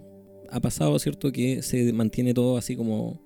ha 0.49 0.59
pasado, 0.61 0.97
¿cierto? 0.99 1.31
Que 1.31 1.61
se 1.61 1.91
mantiene 1.91 2.33
todo 2.33 2.57
así 2.57 2.75
como 2.75 3.21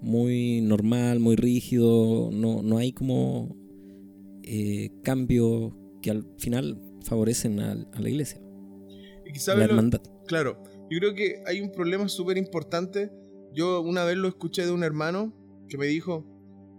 muy 0.00 0.60
normal, 0.60 1.18
muy 1.18 1.34
rígido, 1.34 2.30
no, 2.32 2.62
no 2.62 2.78
hay 2.78 2.92
como 2.92 3.56
eh, 4.44 4.90
cambios 5.02 5.72
que 6.00 6.10
al 6.12 6.24
final 6.38 6.80
favorecen 7.02 7.60
a, 7.60 7.72
a 7.72 8.00
la 8.00 8.08
iglesia, 8.08 8.40
Y 9.26 9.32
quizá 9.32 9.52
la 9.54 9.60
lo- 9.60 9.64
hermandad. 9.72 10.00
Claro, 10.26 10.62
yo 10.90 10.98
creo 10.98 11.14
que 11.14 11.42
hay 11.46 11.60
un 11.60 11.70
problema 11.72 12.08
súper 12.08 12.36
importante. 12.38 13.10
Yo 13.54 13.80
una 13.80 14.04
vez 14.04 14.16
lo 14.16 14.28
escuché 14.28 14.64
de 14.66 14.72
un 14.72 14.82
hermano 14.84 15.32
que 15.68 15.78
me 15.78 15.86
dijo, 15.86 16.26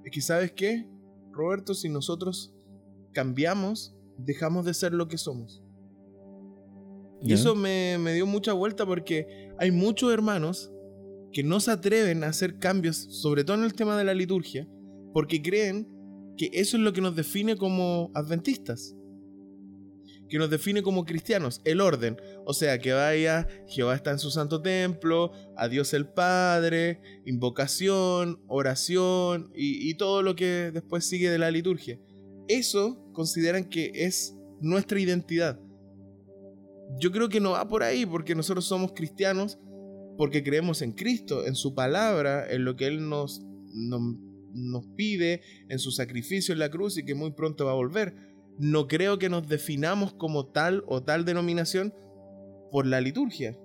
es 0.05 0.11
que 0.11 0.21
sabes 0.21 0.51
qué, 0.51 0.87
Roberto, 1.31 1.73
si 1.73 1.89
nosotros 1.89 2.53
cambiamos, 3.13 3.95
dejamos 4.17 4.65
de 4.65 4.73
ser 4.73 4.93
lo 4.93 5.07
que 5.07 5.17
somos. 5.17 5.63
Y 7.21 7.33
eso 7.33 7.53
me, 7.55 7.97
me 7.99 8.13
dio 8.13 8.25
mucha 8.25 8.53
vuelta 8.53 8.85
porque 8.85 9.51
hay 9.57 9.71
muchos 9.71 10.11
hermanos 10.13 10.71
que 11.33 11.43
no 11.43 11.59
se 11.59 11.71
atreven 11.71 12.23
a 12.23 12.27
hacer 12.27 12.59
cambios, 12.59 12.95
sobre 12.97 13.43
todo 13.43 13.57
en 13.57 13.63
el 13.63 13.73
tema 13.73 13.97
de 13.97 14.05
la 14.05 14.13
liturgia, 14.13 14.67
porque 15.13 15.41
creen 15.41 15.87
que 16.37 16.49
eso 16.53 16.77
es 16.77 16.83
lo 16.83 16.93
que 16.93 17.01
nos 17.01 17.15
define 17.15 17.57
como 17.57 18.09
adventistas, 18.15 18.95
que 20.29 20.37
nos 20.37 20.49
define 20.49 20.83
como 20.83 21.05
cristianos, 21.05 21.61
el 21.65 21.81
orden. 21.81 22.17
O 22.45 22.53
sea, 22.53 22.79
que 22.79 22.93
vaya, 22.93 23.47
Jehová 23.67 23.95
está 23.95 24.11
en 24.11 24.19
su 24.19 24.31
santo 24.31 24.61
templo, 24.61 25.31
a 25.57 25.67
Dios 25.67 25.93
el 25.93 26.07
Padre, 26.07 27.01
invocación, 27.25 28.39
oración 28.47 29.51
y, 29.55 29.93
todo 29.95 30.21
lo 30.21 30.35
que 30.35 30.71
después 30.71 31.05
sigue 31.05 31.29
de 31.29 31.39
la 31.39 31.51
liturgia. 31.51 31.99
Eso 32.47 33.03
consideran 33.11 33.65
que 33.65 33.91
es 33.93 34.35
nuestra 34.61 34.99
identidad. 34.99 35.59
Yo 36.99 37.11
creo 37.11 37.29
que 37.29 37.39
no 37.39 37.51
va 37.51 37.67
por 37.67 37.83
ahí, 37.83 38.05
porque 38.05 38.35
nosotros 38.35 38.65
somos 38.65 38.93
cristianos, 38.93 39.59
porque 40.17 40.43
creemos 40.43 40.81
en 40.81 40.93
Cristo, 40.93 41.45
en 41.45 41.55
su 41.55 41.75
palabra, 41.75 42.49
en 42.49 42.65
lo 42.65 42.75
que 42.75 42.87
Él 42.87 43.07
nos, 43.07 43.41
nos 43.73 44.87
pide, 44.95 45.41
en 45.69 45.79
su 45.79 45.91
sacrificio 45.91 46.53
en 46.53 46.59
la 46.59 46.69
cruz 46.69 46.97
y 46.97 47.05
que 47.05 47.15
muy 47.15 47.31
pronto 47.31 47.65
va 47.65 47.71
a 47.71 47.75
volver. 47.75 48.28
No 48.59 48.87
creo 48.87 49.17
que 49.17 49.29
nos 49.29 49.47
definamos 49.47 50.13
como 50.13 50.45
tal 50.45 50.83
o 50.85 51.01
tal 51.01 51.25
denominación 51.25 51.93
por 52.71 52.85
la 52.85 53.01
liturgia. 53.01 53.57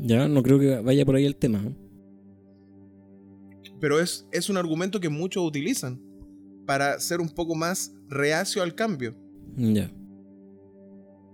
Ya, 0.00 0.28
no 0.28 0.42
creo 0.42 0.58
que 0.58 0.80
vaya 0.80 1.06
por 1.06 1.16
ahí 1.16 1.24
el 1.24 1.36
tema. 1.36 1.62
¿no? 1.62 1.74
Pero 3.80 4.00
es, 4.00 4.26
es 4.32 4.50
un 4.50 4.56
argumento 4.56 5.00
que 5.00 5.08
muchos 5.08 5.46
utilizan 5.46 6.02
para 6.66 6.98
ser 6.98 7.20
un 7.20 7.28
poco 7.28 7.54
más 7.54 7.94
reacio 8.08 8.62
al 8.62 8.74
cambio. 8.74 9.14
Ya. 9.56 9.90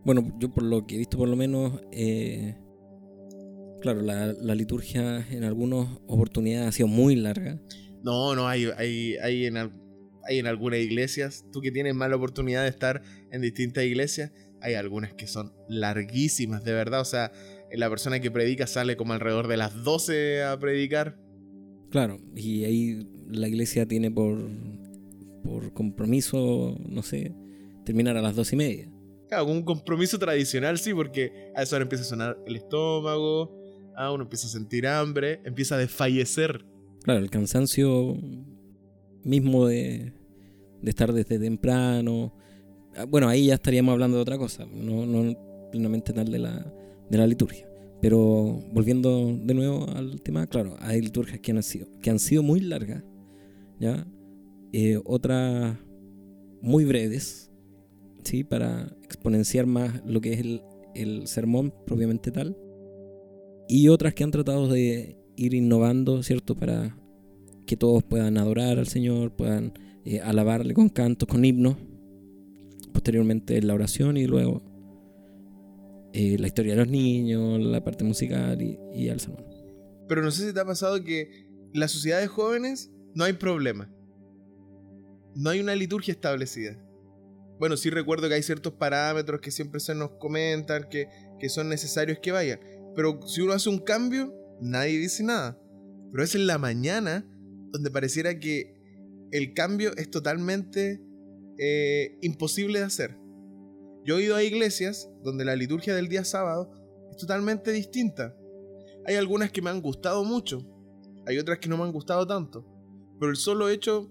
Bueno, 0.04 0.36
yo 0.38 0.52
por 0.52 0.64
lo 0.64 0.86
que 0.86 0.96
he 0.96 0.98
visto 0.98 1.16
por 1.16 1.28
lo 1.28 1.36
menos, 1.36 1.80
eh, 1.92 2.56
claro, 3.80 4.02
la, 4.02 4.32
la 4.32 4.54
liturgia 4.54 5.26
en 5.30 5.44
algunas 5.44 5.88
oportunidades 6.06 6.68
ha 6.68 6.72
sido 6.72 6.88
muy 6.88 7.16
larga. 7.16 7.60
No, 8.02 8.34
no, 8.34 8.48
hay, 8.48 8.66
hay, 8.76 9.16
hay, 9.22 9.46
en, 9.46 9.56
hay 10.24 10.38
en 10.38 10.46
algunas 10.46 10.80
iglesias, 10.80 11.44
tú 11.52 11.60
que 11.60 11.70
tienes 11.70 11.94
mala 11.94 12.16
oportunidad 12.16 12.62
de 12.62 12.68
estar 12.68 13.02
en 13.30 13.40
distintas 13.40 13.84
iglesias, 13.84 14.32
hay 14.62 14.74
algunas 14.74 15.12
que 15.14 15.26
son 15.26 15.52
larguísimas, 15.68 16.64
de 16.64 16.72
verdad. 16.72 17.00
O 17.00 17.04
sea, 17.04 17.32
la 17.72 17.90
persona 17.90 18.20
que 18.20 18.30
predica 18.30 18.66
sale 18.66 18.96
como 18.96 19.12
alrededor 19.12 19.48
de 19.48 19.56
las 19.56 19.82
12 19.82 20.44
a 20.44 20.58
predicar. 20.58 21.18
Claro, 21.90 22.18
y 22.34 22.64
ahí 22.64 23.06
la 23.28 23.48
iglesia 23.48 23.86
tiene 23.86 24.10
por, 24.10 24.38
por 25.42 25.72
compromiso, 25.74 26.78
no 26.88 27.02
sé, 27.02 27.34
terminar 27.84 28.16
a 28.16 28.22
las 28.22 28.36
dos 28.36 28.52
y 28.52 28.56
media. 28.56 28.88
Claro, 29.28 29.46
un 29.46 29.62
compromiso 29.62 30.18
tradicional, 30.18 30.78
sí, 30.78 30.94
porque 30.94 31.52
a 31.54 31.62
esa 31.62 31.76
hora 31.76 31.82
empieza 31.84 32.04
a 32.04 32.08
sonar 32.08 32.38
el 32.46 32.56
estómago, 32.56 33.58
ah, 33.96 34.12
uno 34.12 34.24
empieza 34.24 34.46
a 34.46 34.50
sentir 34.50 34.86
hambre, 34.86 35.40
empieza 35.44 35.74
a 35.74 35.78
desfallecer. 35.78 36.64
Claro, 37.02 37.20
el 37.20 37.30
cansancio 37.30 38.16
mismo 39.24 39.66
de, 39.66 40.12
estar 40.84 41.12
desde 41.12 41.38
temprano. 41.38 42.32
Ah, 42.96 43.04
Bueno, 43.04 43.28
ahí 43.28 43.46
ya 43.46 43.54
estaríamos 43.54 43.92
hablando 43.92 44.16
de 44.16 44.22
otra 44.22 44.38
cosa, 44.38 44.66
no, 44.66 45.06
no 45.06 45.36
plenamente 45.70 46.12
tal 46.12 46.30
de 46.30 46.38
la, 46.38 46.72
de 47.10 47.18
la 47.18 47.26
liturgia. 47.26 47.68
Pero 48.00 48.60
volviendo 48.72 49.32
de 49.44 49.54
nuevo 49.54 49.88
al 49.88 50.20
tema, 50.22 50.46
claro, 50.46 50.76
hay 50.80 51.00
liturgias 51.00 51.40
que 51.40 51.52
han 51.52 51.62
sido, 51.62 51.86
que 52.00 52.10
han 52.10 52.18
sido 52.18 52.42
muy 52.42 52.60
largas, 52.60 53.04
¿ya? 53.78 54.06
Eh, 54.72 55.00
otras 55.04 55.76
muy 56.60 56.84
breves, 56.84 57.50
¿sí? 58.24 58.42
Para 58.42 58.96
exponenciar 59.04 59.66
más 59.66 60.02
lo 60.04 60.20
que 60.20 60.32
es 60.32 60.40
el, 60.40 60.62
el 60.94 61.26
sermón 61.28 61.72
propiamente 61.86 62.32
tal. 62.32 62.56
Y 63.68 63.88
otras 63.88 64.14
que 64.14 64.24
han 64.24 64.30
tratado 64.32 64.68
de 64.68 65.16
ir 65.36 65.54
innovando, 65.54 66.22
¿cierto? 66.22 66.56
Para 66.56 66.96
que 67.72 67.76
todos 67.78 68.02
puedan 68.02 68.36
adorar 68.36 68.78
al 68.78 68.86
Señor, 68.86 69.34
puedan 69.34 69.72
eh, 70.04 70.20
alabarle 70.20 70.74
con 70.74 70.90
cantos, 70.90 71.26
con 71.26 71.42
himnos. 71.42 71.78
Posteriormente 72.92 73.62
la 73.62 73.72
oración 73.72 74.18
y 74.18 74.26
luego 74.26 74.60
eh, 76.12 76.36
la 76.38 76.48
historia 76.48 76.74
de 76.74 76.80
los 76.80 76.88
niños, 76.88 77.58
la 77.60 77.82
parte 77.82 78.04
musical 78.04 78.60
y, 78.60 78.78
y 78.94 79.08
el 79.08 79.20
sermón. 79.20 79.46
Pero 80.06 80.20
no 80.20 80.30
sé 80.30 80.48
si 80.48 80.52
te 80.52 80.60
ha 80.60 80.66
pasado 80.66 81.02
que 81.02 81.46
en 81.72 81.80
las 81.80 81.92
sociedades 81.92 82.28
jóvenes 82.28 82.92
no 83.14 83.24
hay 83.24 83.32
problema. 83.32 83.90
No 85.34 85.48
hay 85.48 85.60
una 85.60 85.74
liturgia 85.74 86.12
establecida. 86.12 86.76
Bueno, 87.58 87.78
sí 87.78 87.88
recuerdo 87.88 88.28
que 88.28 88.34
hay 88.34 88.42
ciertos 88.42 88.74
parámetros 88.74 89.40
que 89.40 89.50
siempre 89.50 89.80
se 89.80 89.94
nos 89.94 90.10
comentan 90.18 90.90
que, 90.90 91.08
que 91.40 91.48
son 91.48 91.70
necesarios 91.70 92.18
que 92.18 92.32
vayan. 92.32 92.60
Pero 92.94 93.26
si 93.26 93.40
uno 93.40 93.54
hace 93.54 93.70
un 93.70 93.78
cambio, 93.78 94.34
nadie 94.60 94.98
dice 94.98 95.24
nada. 95.24 95.58
Pero 96.10 96.22
es 96.22 96.34
en 96.34 96.46
la 96.46 96.58
mañana 96.58 97.26
donde 97.72 97.90
pareciera 97.90 98.38
que 98.38 98.74
el 99.32 99.54
cambio 99.54 99.96
es 99.96 100.10
totalmente 100.10 101.02
eh, 101.58 102.18
imposible 102.20 102.78
de 102.78 102.84
hacer. 102.84 103.18
Yo 104.04 104.18
he 104.18 104.24
ido 104.24 104.36
a 104.36 104.42
iglesias 104.42 105.08
donde 105.22 105.44
la 105.44 105.56
liturgia 105.56 105.94
del 105.94 106.08
día 106.08 106.24
sábado 106.24 106.70
es 107.10 107.16
totalmente 107.16 107.72
distinta. 107.72 108.36
Hay 109.06 109.16
algunas 109.16 109.50
que 109.50 109.62
me 109.62 109.70
han 109.70 109.80
gustado 109.80 110.24
mucho, 110.24 110.66
hay 111.26 111.38
otras 111.38 111.58
que 111.58 111.68
no 111.68 111.76
me 111.76 111.84
han 111.84 111.92
gustado 111.92 112.26
tanto. 112.26 112.66
Pero 113.18 113.30
el 113.30 113.36
solo 113.36 113.68
hecho 113.68 114.10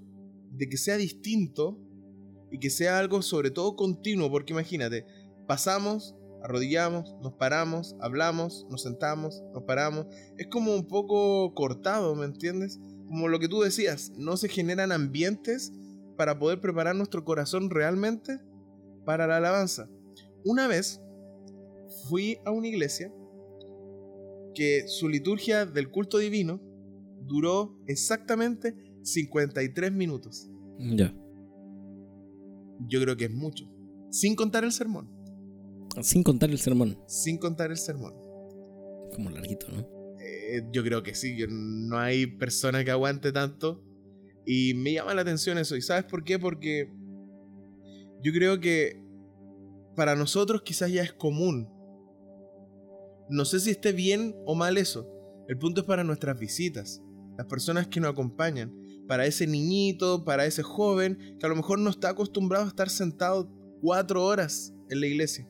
de 0.52 0.68
que 0.68 0.78
sea 0.78 0.98
distinto 0.98 1.78
y 2.52 2.60
que 2.60 2.70
sea 2.70 3.00
algo 3.00 3.22
sobre 3.22 3.52
todo 3.52 3.76
continuo, 3.76 4.30
porque 4.30 4.54
imagínate, 4.54 5.06
pasamos, 5.48 6.16
arrodillamos, 6.44 7.16
nos 7.22 7.34
paramos, 7.34 7.96
hablamos, 8.00 8.66
nos 8.70 8.82
sentamos, 8.82 9.44
nos 9.54 9.64
paramos. 9.64 10.08
Es 10.38 10.48
como 10.48 10.76
un 10.76 10.88
poco 10.88 11.54
cortado, 11.54 12.16
¿me 12.16 12.26
entiendes? 12.26 12.80
Como 13.12 13.28
lo 13.28 13.40
que 13.40 13.50
tú 13.50 13.60
decías, 13.60 14.14
no 14.16 14.38
se 14.38 14.48
generan 14.48 14.94
ambientes 14.94 15.74
para 16.16 16.40
poder 16.40 16.62
preparar 16.62 16.96
nuestro 16.96 17.26
corazón 17.26 17.70
realmente 17.70 18.40
para 19.06 19.28
la 19.28 19.36
alabanza. 19.36 19.90
Una 20.46 20.66
vez 20.70 21.02
fui 22.08 22.38
a 22.46 22.52
una 22.52 22.70
iglesia 22.70 23.14
que 24.56 24.88
su 24.88 25.10
liturgia 25.10 25.66
del 25.66 25.92
culto 25.92 26.20
divino 26.20 26.62
duró 27.28 27.78
exactamente 27.86 28.76
53 29.04 29.92
minutos. 29.92 30.50
Ya. 30.80 31.14
Yo 32.88 33.02
creo 33.02 33.18
que 33.18 33.26
es 33.26 33.32
mucho. 33.32 33.66
Sin 34.10 34.38
contar 34.38 34.64
el 34.64 34.72
sermón. 34.72 35.10
Sin 36.02 36.24
contar 36.24 36.50
el 36.50 36.60
sermón, 36.60 36.98
Sin 37.08 37.38
contar 37.38 37.72
el 37.72 37.78
sermón. 37.78 38.14
como 39.14 39.30
larguito, 39.30 39.68
¿no? 39.68 40.01
Eh, 40.52 40.68
yo 40.72 40.84
creo 40.84 41.02
que 41.02 41.16
sí. 41.16 41.38
no 41.50 41.98
hay 41.98 42.28
persona 42.28 42.84
que 42.84 42.92
aguante 42.92 43.32
tanto. 43.32 43.82
Y 44.46 44.74
me 44.74 44.94
llama 44.94 45.14
la 45.14 45.22
atención 45.22 45.58
eso. 45.58 45.78
¿Y 45.78 45.82
sabes 45.82 46.04
por 46.04 46.24
qué? 46.24 46.38
Porque 46.38 46.92
yo 48.22 48.34
creo 48.34 48.60
que 48.60 49.02
para 49.96 50.16
nosotros 50.16 50.62
quizás 50.64 50.92
ya 50.92 51.04
es 51.04 51.14
común. 51.14 51.70
No 53.30 53.46
sé 53.46 53.62
si 53.62 53.70
esté 53.70 53.94
bien 53.94 54.36
o 54.46 54.56
mal 54.56 54.78
eso. 54.78 55.08
El 55.48 55.58
punto 55.58 55.82
es 55.82 55.88
para 55.88 56.04
nuestras 56.04 56.38
visitas. 56.38 57.02
Las 57.38 57.48
personas 57.48 57.88
que 57.88 58.02
nos 58.02 58.12
acompañan. 58.12 58.76
Para 59.08 59.26
ese 59.26 59.48
niñito, 59.48 60.26
para 60.26 60.46
ese 60.46 60.64
joven 60.64 61.38
que 61.40 61.46
a 61.46 61.50
lo 61.50 61.56
mejor 61.56 61.80
no 61.80 61.90
está 61.90 62.10
acostumbrado 62.10 62.66
a 62.66 62.70
estar 62.70 62.90
sentado 62.90 63.50
cuatro 63.82 64.24
horas 64.26 64.74
en 64.90 65.00
la 65.00 65.08
iglesia. 65.08 65.48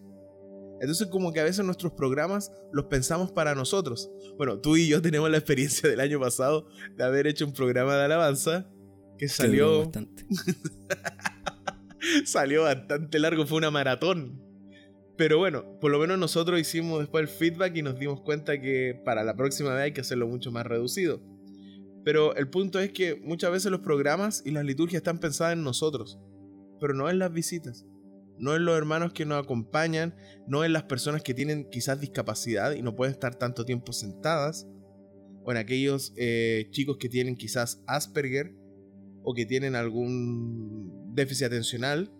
Entonces 0.81 1.07
como 1.07 1.31
que 1.31 1.39
a 1.39 1.43
veces 1.43 1.63
nuestros 1.63 1.93
programas 1.93 2.51
los 2.73 2.85
pensamos 2.85 3.31
para 3.31 3.53
nosotros. 3.53 4.11
Bueno, 4.35 4.59
tú 4.59 4.77
y 4.77 4.87
yo 4.87 4.99
tenemos 4.99 5.29
la 5.29 5.37
experiencia 5.37 5.87
del 5.87 5.99
año 5.99 6.19
pasado 6.19 6.67
de 6.97 7.03
haber 7.03 7.27
hecho 7.27 7.45
un 7.45 7.53
programa 7.53 7.95
de 7.95 8.05
alabanza 8.05 8.67
que 9.19 9.29
salió, 9.29 9.81
bastante. 9.81 10.25
salió 12.25 12.63
bastante 12.63 13.19
largo, 13.19 13.45
fue 13.45 13.59
una 13.59 13.69
maratón. 13.69 14.41
Pero 15.17 15.37
bueno, 15.37 15.79
por 15.79 15.91
lo 15.91 15.99
menos 15.99 16.17
nosotros 16.17 16.59
hicimos 16.59 16.99
después 16.99 17.21
el 17.21 17.27
feedback 17.27 17.75
y 17.77 17.83
nos 17.83 17.99
dimos 17.99 18.21
cuenta 18.21 18.59
que 18.59 18.99
para 19.05 19.23
la 19.23 19.35
próxima 19.35 19.75
vez 19.75 19.83
hay 19.83 19.91
que 19.93 20.01
hacerlo 20.01 20.27
mucho 20.27 20.51
más 20.51 20.65
reducido. 20.65 21.21
Pero 22.03 22.35
el 22.35 22.49
punto 22.49 22.79
es 22.79 22.91
que 22.91 23.21
muchas 23.23 23.51
veces 23.51 23.71
los 23.71 23.81
programas 23.81 24.41
y 24.43 24.49
las 24.49 24.65
liturgias 24.65 25.01
están 25.01 25.19
pensadas 25.19 25.53
en 25.53 25.63
nosotros, 25.63 26.17
pero 26.79 26.95
no 26.95 27.07
en 27.07 27.19
las 27.19 27.31
visitas, 27.31 27.85
no 28.41 28.55
en 28.55 28.65
los 28.65 28.77
hermanos 28.77 29.13
que 29.13 29.25
nos 29.25 29.41
acompañan, 29.41 30.15
no 30.47 30.65
en 30.65 30.73
las 30.73 30.83
personas 30.83 31.21
que 31.21 31.33
tienen 31.33 31.69
quizás 31.69 32.01
discapacidad 32.01 32.73
y 32.73 32.81
no 32.81 32.95
pueden 32.95 33.13
estar 33.13 33.35
tanto 33.35 33.63
tiempo 33.63 33.93
sentadas, 33.93 34.67
o 35.43 35.51
en 35.51 35.57
aquellos 35.57 36.13
eh, 36.17 36.67
chicos 36.71 36.97
que 36.97 37.07
tienen 37.07 37.35
quizás 37.35 37.81
Asperger 37.87 38.53
o 39.23 39.33
que 39.33 39.45
tienen 39.45 39.75
algún 39.75 41.13
déficit 41.13 41.47
atencional. 41.47 42.11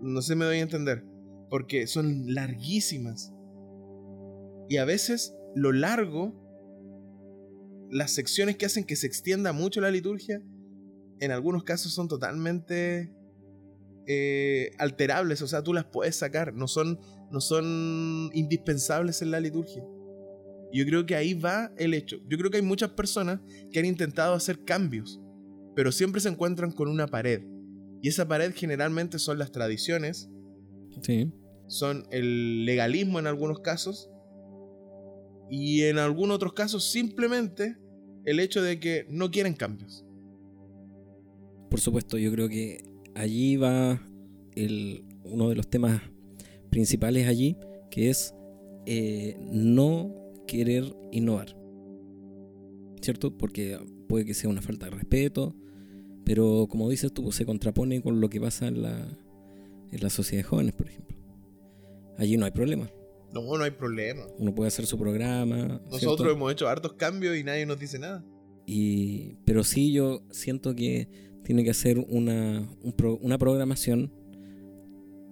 No 0.00 0.20
sé 0.22 0.32
si 0.32 0.38
me 0.38 0.46
doy 0.46 0.58
a 0.58 0.62
entender, 0.62 1.04
porque 1.48 1.86
son 1.86 2.34
larguísimas. 2.34 3.32
Y 4.68 4.78
a 4.78 4.84
veces 4.84 5.34
lo 5.54 5.72
largo 5.72 6.42
las 7.90 8.12
secciones 8.12 8.56
que 8.56 8.64
hacen 8.64 8.84
que 8.84 8.96
se 8.96 9.06
extienda 9.06 9.52
mucho 9.52 9.82
la 9.82 9.90
liturgia, 9.90 10.42
en 11.20 11.30
algunos 11.30 11.62
casos 11.62 11.92
son 11.92 12.08
totalmente 12.08 13.12
eh, 14.06 14.70
alterables, 14.78 15.42
o 15.42 15.46
sea, 15.46 15.62
tú 15.62 15.72
las 15.72 15.84
puedes 15.84 16.16
sacar, 16.16 16.54
no 16.54 16.66
son, 16.68 16.98
no 17.30 17.40
son 17.40 18.30
indispensables 18.34 19.22
en 19.22 19.30
la 19.30 19.40
liturgia. 19.40 19.84
Yo 20.72 20.84
creo 20.86 21.04
que 21.04 21.14
ahí 21.14 21.34
va 21.34 21.70
el 21.76 21.92
hecho. 21.94 22.16
Yo 22.28 22.38
creo 22.38 22.50
que 22.50 22.56
hay 22.56 22.62
muchas 22.62 22.90
personas 22.90 23.40
que 23.70 23.78
han 23.78 23.84
intentado 23.84 24.34
hacer 24.34 24.64
cambios, 24.64 25.20
pero 25.76 25.92
siempre 25.92 26.20
se 26.20 26.28
encuentran 26.30 26.72
con 26.72 26.88
una 26.88 27.06
pared. 27.06 27.42
Y 28.00 28.08
esa 28.08 28.26
pared 28.26 28.52
generalmente 28.54 29.18
son 29.18 29.38
las 29.38 29.52
tradiciones, 29.52 30.28
Sí. 31.02 31.30
son 31.66 32.06
el 32.10 32.64
legalismo 32.64 33.18
en 33.18 33.26
algunos 33.26 33.60
casos 33.60 34.10
y 35.50 35.82
en 35.82 35.98
algunos 35.98 36.36
otros 36.36 36.52
casos 36.54 36.90
simplemente 36.90 37.76
el 38.24 38.40
hecho 38.40 38.62
de 38.62 38.80
que 38.80 39.06
no 39.08 39.30
quieren 39.30 39.54
cambios. 39.54 40.04
Por 41.70 41.80
supuesto, 41.80 42.18
yo 42.18 42.30
creo 42.32 42.48
que 42.48 42.84
allí 43.14 43.56
va 43.56 44.00
el, 44.54 45.04
uno 45.24 45.48
de 45.48 45.54
los 45.54 45.68
temas 45.68 46.02
principales 46.70 47.28
allí, 47.28 47.56
que 47.90 48.10
es 48.10 48.34
eh, 48.86 49.36
no 49.40 50.14
querer 50.46 50.84
innovar. 51.12 51.56
¿Cierto? 53.00 53.36
Porque 53.36 53.78
puede 54.08 54.24
que 54.24 54.34
sea 54.34 54.48
una 54.50 54.62
falta 54.62 54.86
de 54.86 54.92
respeto, 54.92 55.54
pero 56.24 56.66
como 56.68 56.88
dices 56.88 57.12
tú, 57.12 57.32
se 57.32 57.44
contrapone 57.44 58.00
con 58.00 58.20
lo 58.20 58.30
que 58.30 58.40
pasa 58.40 58.68
en 58.68 58.82
la, 58.82 59.08
en 59.90 60.00
la 60.00 60.10
sociedad 60.10 60.44
de 60.44 60.48
jóvenes, 60.48 60.74
por 60.74 60.88
ejemplo. 60.88 61.16
Allí 62.16 62.36
no 62.36 62.44
hay 62.44 62.52
problema. 62.52 62.90
No, 63.32 63.56
no 63.56 63.64
hay 63.64 63.70
problema. 63.70 64.26
Uno 64.38 64.54
puede 64.54 64.68
hacer 64.68 64.86
su 64.86 64.98
programa. 64.98 65.80
Nosotros 65.86 66.00
¿cierto? 66.00 66.30
hemos 66.30 66.52
hecho 66.52 66.68
hartos 66.68 66.92
cambios 66.94 67.36
y 67.36 67.44
nadie 67.44 67.66
nos 67.66 67.78
dice 67.78 67.98
nada. 67.98 68.24
Y, 68.66 69.36
pero 69.44 69.64
sí 69.64 69.92
yo 69.92 70.22
siento 70.30 70.74
que 70.74 71.08
tiene 71.44 71.64
que 71.64 71.70
hacer 71.70 71.98
una, 71.98 72.68
un 72.82 72.92
pro- 72.92 73.18
una 73.22 73.38
programación 73.38 74.12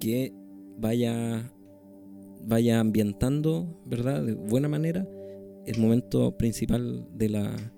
que 0.00 0.32
vaya, 0.78 1.52
vaya 2.46 2.80
ambientando, 2.80 3.80
¿verdad? 3.86 4.22
De 4.24 4.32
buena 4.34 4.68
manera 4.68 5.06
el 5.66 5.78
momento 5.78 6.36
principal 6.38 7.06
de 7.14 7.28
la, 7.28 7.74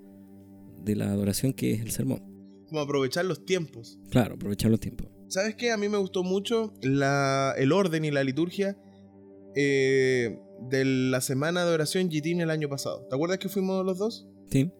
de 0.83 0.95
la 0.95 1.11
adoración 1.11 1.53
que 1.53 1.73
es 1.73 1.81
el 1.81 1.91
sermón. 1.91 2.21
Como 2.67 2.79
aprovechar 2.79 3.25
los 3.25 3.45
tiempos. 3.45 3.99
Claro, 4.09 4.35
aprovechar 4.35 4.71
los 4.71 4.79
tiempos. 4.79 5.07
¿Sabes 5.27 5.55
qué? 5.55 5.71
A 5.71 5.77
mí 5.77 5.89
me 5.89 5.97
gustó 5.97 6.23
mucho 6.23 6.73
la- 6.81 7.53
el 7.57 7.71
orden 7.71 8.05
y 8.05 8.11
la 8.11 8.23
liturgia 8.23 8.77
eh, 9.55 10.39
de 10.69 10.85
la 10.85 11.21
semana 11.21 11.65
de 11.65 11.73
oración 11.73 12.09
Gitín 12.09 12.41
el 12.41 12.49
año 12.49 12.69
pasado. 12.69 13.05
¿Te 13.09 13.15
acuerdas 13.15 13.37
que 13.37 13.49
fuimos 13.49 13.85
los 13.85 13.97
dos? 13.99 14.27
Sí, 14.49 14.71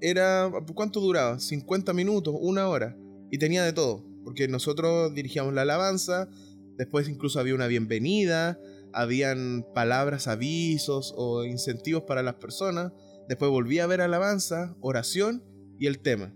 era. 0.00 0.50
¿Cuánto 0.74 1.00
duraba? 1.00 1.38
50 1.38 1.92
minutos, 1.92 2.34
una 2.38 2.68
hora. 2.68 2.96
Y 3.30 3.38
tenía 3.38 3.64
de 3.64 3.72
todo. 3.72 4.04
Porque 4.24 4.48
nosotros 4.48 5.14
dirigíamos 5.14 5.54
la 5.54 5.62
alabanza. 5.62 6.28
Después 6.76 7.08
incluso 7.08 7.40
había 7.40 7.54
una 7.54 7.66
bienvenida. 7.66 8.58
Habían 8.92 9.64
palabras, 9.74 10.28
avisos 10.28 11.12
o 11.16 11.44
incentivos 11.44 12.04
para 12.04 12.22
las 12.22 12.34
personas. 12.34 12.92
Después 13.28 13.50
volví 13.50 13.78
a 13.78 13.86
ver 13.86 14.00
alabanza, 14.00 14.74
oración 14.80 15.42
y 15.78 15.86
el 15.86 15.98
tema. 16.00 16.34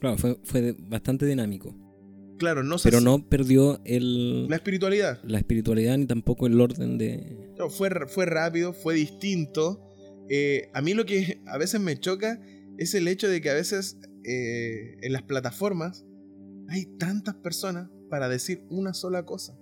claro, 0.00 0.16
fue, 0.18 0.38
fue 0.42 0.74
bastante 0.78 1.26
dinámico. 1.26 1.74
Claro, 2.38 2.62
no 2.64 2.78
sé 2.78 2.88
Pero 2.88 2.98
si- 2.98 3.04
no 3.04 3.28
perdió 3.28 3.80
el, 3.84 4.48
la 4.48 4.56
espiritualidad. 4.56 5.20
la 5.22 5.38
espiritualidad 5.38 5.96
ni 5.98 6.06
tampoco 6.06 6.46
el 6.46 6.60
orden 6.60 6.98
de... 6.98 7.52
Fue, 7.70 7.90
fue 8.08 8.26
rápido, 8.26 8.72
fue 8.72 8.94
distinto. 8.94 9.80
Eh, 10.28 10.68
a 10.72 10.80
mí 10.82 10.94
lo 10.94 11.04
que 11.06 11.40
a 11.46 11.58
veces 11.58 11.80
me 11.80 11.96
choca 12.00 12.40
es 12.78 12.94
el 12.94 13.08
hecho 13.08 13.28
de 13.28 13.40
que 13.40 13.50
a 13.50 13.54
veces 13.54 13.98
eh, 14.24 14.96
en 15.02 15.12
las 15.12 15.22
plataformas 15.22 16.04
hay 16.68 16.86
tantas 16.98 17.34
personas 17.36 17.90
para 18.10 18.28
decir 18.28 18.64
una 18.70 18.94
sola 18.94 19.24
cosa. 19.24 19.56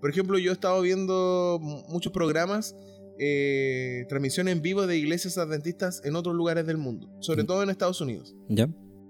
Por 0.00 0.10
ejemplo, 0.10 0.38
yo 0.38 0.50
he 0.50 0.54
estado 0.54 0.80
viendo 0.82 1.58
mu- 1.60 1.82
muchos 1.88 2.12
programas, 2.12 2.74
eh, 3.18 4.04
transmisión 4.08 4.46
en 4.48 4.62
vivo 4.62 4.86
de 4.86 4.96
iglesias 4.96 5.38
adventistas 5.38 6.00
en 6.04 6.14
otros 6.16 6.34
lugares 6.36 6.66
del 6.66 6.78
mundo, 6.78 7.10
sobre 7.20 7.42
Mm. 7.42 7.46
todo 7.46 7.62
en 7.62 7.70
Estados 7.70 8.00
Unidos. 8.00 8.34
¿Ya? 8.48 8.68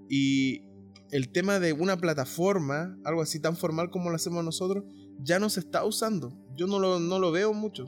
Y 0.09 0.63
el 1.11 1.31
tema 1.31 1.59
de 1.59 1.73
una 1.73 1.97
plataforma, 1.97 2.97
algo 3.05 3.21
así 3.21 3.39
tan 3.39 3.55
formal 3.55 3.91
como 3.91 4.09
lo 4.09 4.15
hacemos 4.15 4.43
nosotros, 4.43 4.83
ya 5.21 5.37
no 5.39 5.49
se 5.49 5.59
está 5.59 5.85
usando. 5.85 6.35
Yo 6.55 6.65
no 6.67 6.79
lo, 6.79 6.99
no 6.99 7.19
lo 7.19 7.31
veo 7.31 7.53
mucho. 7.53 7.85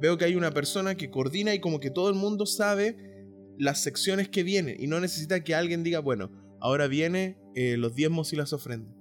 Veo 0.00 0.16
que 0.18 0.24
hay 0.24 0.34
una 0.34 0.50
persona 0.50 0.94
que 0.94 1.10
coordina 1.10 1.54
y 1.54 1.60
como 1.60 1.78
que 1.80 1.90
todo 1.90 2.08
el 2.08 2.14
mundo 2.14 2.46
sabe 2.46 2.96
las 3.58 3.82
secciones 3.82 4.28
que 4.28 4.42
vienen 4.42 4.76
y 4.78 4.86
no 4.86 5.00
necesita 5.00 5.42
que 5.42 5.54
alguien 5.54 5.82
diga, 5.82 6.00
bueno, 6.00 6.30
ahora 6.60 6.86
viene 6.86 7.38
eh, 7.54 7.76
los 7.76 7.94
diezmos 7.94 8.32
y 8.32 8.36
las 8.36 8.52
ofrendas. 8.52 8.94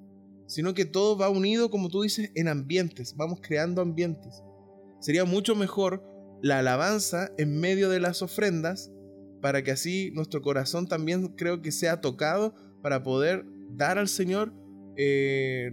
Sino 0.47 0.73
que 0.73 0.85
todo 0.85 1.17
va 1.17 1.29
unido, 1.29 1.69
como 1.69 1.89
tú 1.89 2.03
dices, 2.03 2.31
en 2.35 2.47
ambientes. 2.47 3.15
Vamos 3.17 3.39
creando 3.41 3.81
ambientes. 3.81 4.43
Sería 4.99 5.25
mucho 5.25 5.55
mejor 5.55 6.03
la 6.41 6.59
alabanza 6.59 7.31
en 7.37 7.59
medio 7.59 7.89
de 7.89 7.99
las 7.99 8.21
ofrendas 8.21 8.91
para 9.41 9.63
que 9.63 9.71
así 9.71 10.11
nuestro 10.13 10.41
corazón 10.41 10.87
también 10.87 11.29
creo 11.29 11.61
que 11.61 11.71
sea 11.71 12.01
tocado 12.01 12.55
para 12.81 13.03
poder 13.03 13.45
dar 13.69 13.97
al 13.97 14.07
Señor 14.07 14.53
eh, 14.97 15.71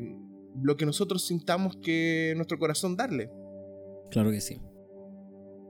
lo 0.62 0.76
que 0.76 0.86
nosotros 0.86 1.26
sintamos 1.26 1.76
que 1.76 2.32
nuestro 2.36 2.58
corazón 2.58 2.96
darle. 2.96 3.30
Claro 4.10 4.30
que 4.30 4.40
sí. 4.40 4.60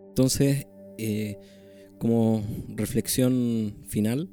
Entonces, 0.08 0.66
eh, 0.98 1.38
como 2.02 2.42
reflexión 2.74 3.76
final, 3.86 4.28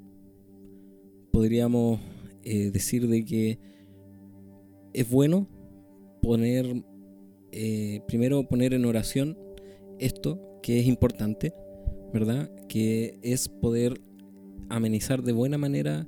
podríamos 1.31 1.99
eh, 2.41 2.71
decir 2.71 3.07
de 3.07 3.23
que 3.23 3.59
es 4.91 5.07
bueno 5.07 5.47
poner, 6.19 6.83
eh, 7.51 8.01
primero 8.07 8.41
poner 8.49 8.73
en 8.73 8.85
oración 8.85 9.37
esto 9.99 10.59
que 10.63 10.79
es 10.79 10.87
importante, 10.87 11.53
¿verdad? 12.11 12.49
Que 12.67 13.19
es 13.21 13.47
poder 13.47 14.01
amenizar 14.69 15.21
de 15.21 15.33
buena 15.33 15.59
manera 15.59 16.07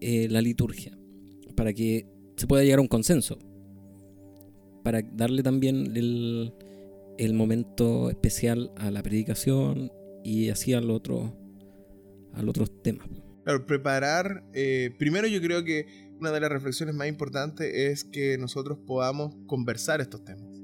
eh, 0.00 0.28
la 0.30 0.40
liturgia, 0.40 0.96
para 1.54 1.74
que 1.74 2.06
se 2.38 2.46
pueda 2.46 2.62
llegar 2.62 2.78
a 2.78 2.82
un 2.82 2.88
consenso, 2.88 3.38
para 4.82 5.02
darle 5.02 5.42
también 5.42 5.94
el, 5.94 6.54
el 7.18 7.34
momento 7.34 8.08
especial 8.08 8.72
a 8.76 8.90
la 8.90 9.02
predicación 9.02 9.92
y 10.24 10.50
así 10.50 10.74
al 10.74 10.90
otro, 10.90 11.36
al 12.34 12.48
otros 12.48 12.82
temas. 12.82 13.08
Claro, 13.44 13.66
preparar, 13.66 14.44
eh, 14.52 14.94
primero 14.98 15.26
yo 15.26 15.40
creo 15.40 15.64
que 15.64 16.12
una 16.20 16.30
de 16.30 16.40
las 16.40 16.50
reflexiones 16.50 16.94
más 16.94 17.08
importantes 17.08 17.72
es 17.74 18.04
que 18.04 18.38
nosotros 18.38 18.78
podamos 18.86 19.34
conversar 19.46 20.00
estos 20.00 20.24
temas. 20.24 20.62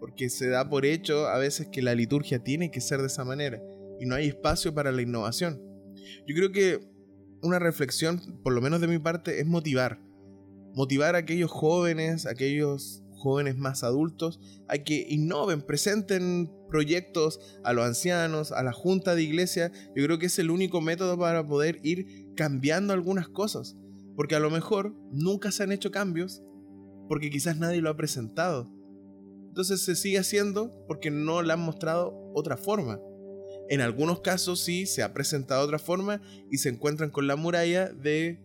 Porque 0.00 0.30
se 0.30 0.48
da 0.48 0.70
por 0.70 0.86
hecho 0.86 1.26
a 1.26 1.38
veces 1.38 1.68
que 1.68 1.82
la 1.82 1.94
liturgia 1.94 2.42
tiene 2.42 2.70
que 2.70 2.80
ser 2.80 3.00
de 3.00 3.08
esa 3.08 3.24
manera 3.24 3.60
y 4.00 4.06
no 4.06 4.14
hay 4.14 4.28
espacio 4.28 4.72
para 4.74 4.92
la 4.92 5.02
innovación. 5.02 5.60
Yo 6.26 6.34
creo 6.34 6.52
que 6.52 6.80
una 7.42 7.58
reflexión, 7.58 8.40
por 8.42 8.52
lo 8.52 8.60
menos 8.60 8.80
de 8.80 8.88
mi 8.88 8.98
parte, 8.98 9.40
es 9.40 9.46
motivar. 9.46 10.00
Motivar 10.74 11.14
a 11.14 11.18
aquellos 11.18 11.50
jóvenes, 11.50 12.26
aquellos 12.26 13.02
jóvenes 13.18 13.56
más 13.56 13.84
adultos, 13.84 14.40
a 14.68 14.78
que 14.78 15.06
innoven, 15.08 15.62
presenten 15.62 16.50
proyectos 16.68 17.40
a 17.64 17.72
los 17.72 17.84
ancianos, 17.84 18.52
a 18.52 18.62
la 18.62 18.72
junta 18.72 19.14
de 19.14 19.22
iglesia. 19.22 19.72
Yo 19.94 20.04
creo 20.04 20.18
que 20.18 20.26
es 20.26 20.38
el 20.38 20.50
único 20.50 20.80
método 20.80 21.18
para 21.18 21.46
poder 21.46 21.80
ir 21.82 22.32
cambiando 22.36 22.92
algunas 22.92 23.28
cosas. 23.28 23.76
Porque 24.16 24.34
a 24.34 24.40
lo 24.40 24.50
mejor 24.50 24.94
nunca 25.12 25.52
se 25.52 25.62
han 25.62 25.72
hecho 25.72 25.90
cambios 25.90 26.42
porque 27.08 27.30
quizás 27.30 27.56
nadie 27.56 27.80
lo 27.80 27.90
ha 27.90 27.96
presentado. 27.96 28.70
entonces 29.48 29.80
se 29.82 29.96
sigue 29.96 30.18
haciendo 30.18 30.84
porque 30.86 31.10
no 31.10 31.42
le 31.42 31.52
han 31.52 31.60
mostrado 31.60 32.30
otra 32.34 32.56
forma. 32.56 33.00
En 33.68 33.80
algunos 33.80 34.20
casos 34.20 34.60
sí 34.60 34.86
se 34.86 35.02
ha 35.02 35.12
presentado 35.12 35.64
otra 35.64 35.78
forma 35.78 36.20
y 36.50 36.58
se 36.58 36.68
encuentran 36.68 37.10
con 37.10 37.26
la 37.26 37.36
muralla 37.36 37.88
de 37.88 38.44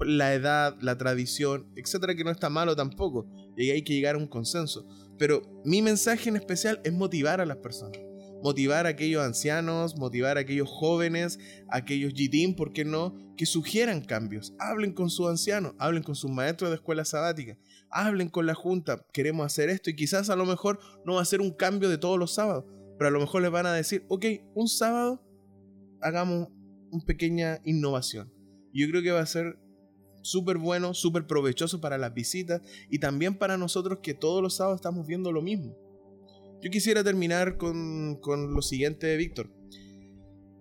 la 0.00 0.34
edad, 0.34 0.76
la 0.80 0.96
tradición, 0.96 1.70
etcétera, 1.76 2.14
que 2.14 2.24
no 2.24 2.30
está 2.30 2.50
malo 2.50 2.76
tampoco. 2.76 3.26
Y 3.56 3.70
hay 3.70 3.82
que 3.82 3.94
llegar 3.94 4.14
a 4.14 4.18
un 4.18 4.26
consenso. 4.26 4.86
Pero 5.18 5.42
mi 5.64 5.82
mensaje 5.82 6.28
en 6.28 6.36
especial 6.36 6.80
es 6.84 6.92
motivar 6.92 7.40
a 7.40 7.46
las 7.46 7.56
personas. 7.58 7.98
Motivar 8.42 8.86
a 8.86 8.90
aquellos 8.90 9.22
ancianos, 9.22 9.96
motivar 9.96 10.36
a 10.36 10.40
aquellos 10.40 10.68
jóvenes, 10.68 11.38
a 11.70 11.78
aquellos 11.78 12.12
GTIM, 12.12 12.54
¿por 12.54 12.72
qué 12.72 12.84
no? 12.84 13.16
Que 13.36 13.46
sugieran 13.46 14.02
cambios. 14.02 14.54
Hablen 14.58 14.92
con 14.92 15.08
sus 15.08 15.28
ancianos, 15.28 15.74
hablen 15.78 16.02
con 16.02 16.14
sus 16.14 16.30
maestros 16.30 16.70
de 16.70 16.76
escuela 16.76 17.04
sabática, 17.04 17.58
hablen 17.90 18.28
con 18.28 18.46
la 18.46 18.54
junta. 18.54 19.04
Queremos 19.12 19.46
hacer 19.46 19.70
esto 19.70 19.90
y 19.90 19.96
quizás 19.96 20.28
a 20.28 20.36
lo 20.36 20.44
mejor 20.44 20.78
no 21.04 21.14
va 21.14 21.22
a 21.22 21.24
ser 21.24 21.40
un 21.40 21.50
cambio 21.50 21.88
de 21.88 21.98
todos 21.98 22.18
los 22.18 22.34
sábados, 22.34 22.64
pero 22.98 23.08
a 23.08 23.10
lo 23.10 23.20
mejor 23.20 23.42
les 23.42 23.50
van 23.50 23.66
a 23.66 23.72
decir, 23.72 24.04
ok, 24.08 24.26
un 24.54 24.68
sábado 24.68 25.22
hagamos 26.02 26.48
una 26.90 27.04
pequeña 27.04 27.60
innovación. 27.64 28.32
Yo 28.72 28.88
creo 28.90 29.02
que 29.02 29.12
va 29.12 29.20
a 29.20 29.26
ser 29.26 29.58
súper 30.26 30.58
bueno, 30.58 30.94
súper 30.94 31.26
provechoso 31.26 31.80
para 31.80 31.98
las 31.98 32.12
visitas 32.14 32.62
y 32.90 32.98
también 32.98 33.38
para 33.38 33.56
nosotros 33.56 34.00
que 34.02 34.14
todos 34.14 34.42
los 34.42 34.56
sábados 34.56 34.78
estamos 34.78 35.06
viendo 35.06 35.32
lo 35.32 35.42
mismo. 35.42 35.76
Yo 36.62 36.70
quisiera 36.70 37.04
terminar 37.04 37.56
con, 37.56 38.18
con 38.20 38.54
lo 38.54 38.62
siguiente, 38.62 39.16
Víctor. 39.16 39.50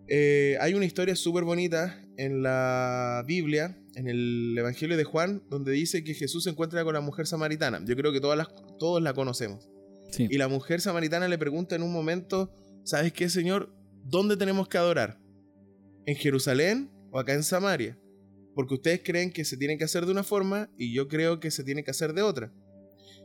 Eh, 0.07 0.57
hay 0.59 0.74
una 0.74 0.86
historia 0.86 1.16
súper 1.16 1.43
bonita 1.43 1.99
en 2.18 2.43
la 2.43 3.24
Biblia, 3.26 3.78
en 3.95 4.07
el 4.07 4.55
Evangelio 4.57 4.97
de 4.97 5.03
Juan, 5.03 5.43
donde 5.49 5.72
dice 5.72 6.03
que 6.03 6.13
Jesús 6.13 6.43
se 6.43 6.51
encuentra 6.51 6.84
con 6.84 6.93
la 6.93 7.01
mujer 7.01 7.26
samaritana. 7.26 7.84
Yo 7.86 7.95
creo 7.95 8.11
que 8.11 8.22
todas 8.22 8.38
las, 8.38 8.47
todos 8.78 9.01
la 9.01 9.13
conocemos. 9.13 9.68
Sí. 10.11 10.28
Y 10.30 10.38
la 10.38 10.47
mujer 10.47 10.82
samaritana 10.82 11.28
le 11.28 11.38
pregunta 11.38 11.76
en 11.76 11.82
un 11.82 11.91
momento, 11.91 12.53
¿sabes 12.84 13.11
qué, 13.11 13.30
Señor? 13.30 13.74
¿Dónde 14.03 14.38
tenemos 14.38 14.68
que 14.68 14.78
adorar? 14.78 15.20
¿En 16.05 16.16
Jerusalén 16.16 16.91
o 17.11 17.20
acá 17.20 17.34
en 17.34 17.43
Samaria? 17.43 17.97
Porque 18.55 18.75
ustedes 18.75 19.01
creen 19.03 19.31
que 19.31 19.45
se 19.45 19.57
tiene 19.57 19.77
que 19.77 19.83
hacer 19.83 20.05
de 20.05 20.11
una 20.13 20.23
forma 20.23 20.71
y 20.77 20.93
yo 20.93 21.07
creo 21.07 21.39
que 21.39 21.51
se 21.51 21.63
tiene 21.63 21.83
que 21.83 21.91
hacer 21.91 22.13
de 22.13 22.21
otra. 22.21 22.53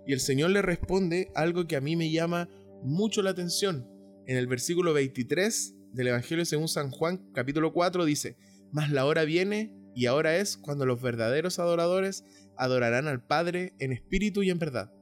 Y 0.06 0.12
el 0.12 0.20
Señor 0.20 0.50
le 0.50 0.60
responde 0.60 1.30
algo 1.34 1.66
que 1.66 1.76
a 1.76 1.80
mí 1.80 1.96
me 1.96 2.10
llama 2.10 2.48
mucho 2.82 3.22
la 3.22 3.30
atención. 3.30 3.88
En 4.26 4.36
el 4.36 4.48
versículo 4.48 4.92
23 4.92 5.74
del 5.92 6.08
Evangelio 6.08 6.44
según 6.44 6.68
San 6.68 6.90
Juan, 6.90 7.30
capítulo 7.32 7.72
4, 7.72 8.04
dice, 8.04 8.36
Mas 8.72 8.90
la 8.90 9.06
hora 9.06 9.24
viene 9.24 9.72
y 9.94 10.06
ahora 10.06 10.36
es 10.36 10.56
cuando 10.56 10.84
los 10.84 11.00
verdaderos 11.00 11.58
adoradores 11.58 12.24
adorarán 12.56 13.08
al 13.08 13.24
Padre 13.24 13.74
en 13.78 13.92
espíritu 13.92 14.42
y 14.42 14.50
en 14.50 14.58
verdad. 14.58 14.92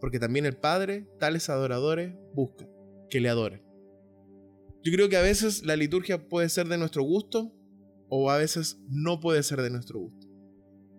Porque 0.00 0.18
también 0.18 0.46
el 0.46 0.56
Padre, 0.56 1.06
tales 1.18 1.48
adoradores, 1.48 2.14
busca 2.34 2.68
que 3.10 3.20
le 3.20 3.28
adoren. 3.28 3.62
Yo 4.82 4.92
creo 4.92 5.08
que 5.08 5.16
a 5.16 5.22
veces 5.22 5.64
la 5.64 5.76
liturgia 5.76 6.28
puede 6.28 6.48
ser 6.48 6.68
de 6.68 6.78
nuestro 6.78 7.02
gusto 7.02 7.52
o 8.08 8.30
a 8.30 8.38
veces 8.38 8.80
no 8.88 9.20
puede 9.20 9.42
ser 9.42 9.62
de 9.62 9.70
nuestro 9.70 9.98
gusto. 10.00 10.26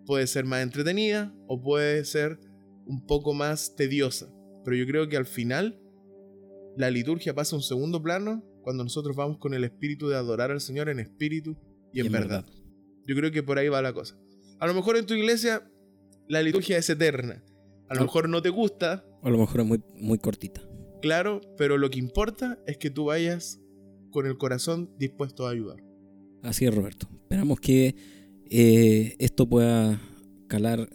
Puede 0.06 0.26
ser 0.26 0.44
más 0.44 0.62
entretenida 0.62 1.34
o 1.46 1.60
puede 1.60 2.04
ser 2.04 2.38
un 2.86 3.06
poco 3.06 3.34
más 3.34 3.76
tediosa. 3.76 4.32
Pero 4.64 4.76
yo 4.76 4.86
creo 4.86 5.08
que 5.08 5.16
al 5.16 5.26
final 5.26 5.80
la 6.76 6.90
liturgia 6.90 7.34
pasa 7.34 7.56
a 7.56 7.58
un 7.58 7.62
segundo 7.62 8.02
plano 8.02 8.44
cuando 8.62 8.84
nosotros 8.84 9.16
vamos 9.16 9.38
con 9.38 9.54
el 9.54 9.64
espíritu 9.64 10.08
de 10.08 10.16
adorar 10.16 10.50
al 10.50 10.60
Señor 10.60 10.88
en 10.88 11.00
espíritu 11.00 11.56
y 11.92 12.00
en, 12.00 12.12
verdad. 12.12 12.44
Yo 13.06 13.16
creo 13.16 13.30
que 13.30 13.42
por 13.42 13.58
ahí 13.58 13.68
va 13.68 13.82
la 13.82 13.92
cosa. 13.92 14.18
A 14.60 14.66
lo 14.66 14.74
mejor 14.74 14.96
en 14.96 15.06
tu 15.06 15.14
iglesia 15.14 15.70
la 16.28 16.42
liturgia 16.42 16.76
es 16.78 16.90
eterna. 16.90 17.42
A 17.88 17.94
lo 17.94 18.02
mejor 18.02 18.28
no 18.28 18.42
te 18.42 18.50
gusta, 18.50 19.06
a 19.22 19.30
lo 19.30 19.38
mejor 19.38 19.60
es 19.60 19.66
muy, 19.66 19.82
muy 19.94 20.18
cortita. 20.18 20.60
claro, 21.00 21.40
pero 21.56 21.78
lo 21.78 21.88
que 21.88 21.98
importa 21.98 22.58
es 22.66 22.76
que 22.76 22.90
tú 22.90 23.06
vayas 23.06 23.62
con 24.10 24.26
el 24.26 24.36
corazón 24.36 24.90
dispuesto 24.98 25.46
a 25.46 25.50
ayudar. 25.50 25.87
Así 26.42 26.64
es, 26.64 26.74
Roberto. 26.74 27.08
Esperamos 27.22 27.60
que 27.60 27.94
eh, 28.50 29.16
esto 29.18 29.48
pueda 29.48 30.00
calar 30.48 30.88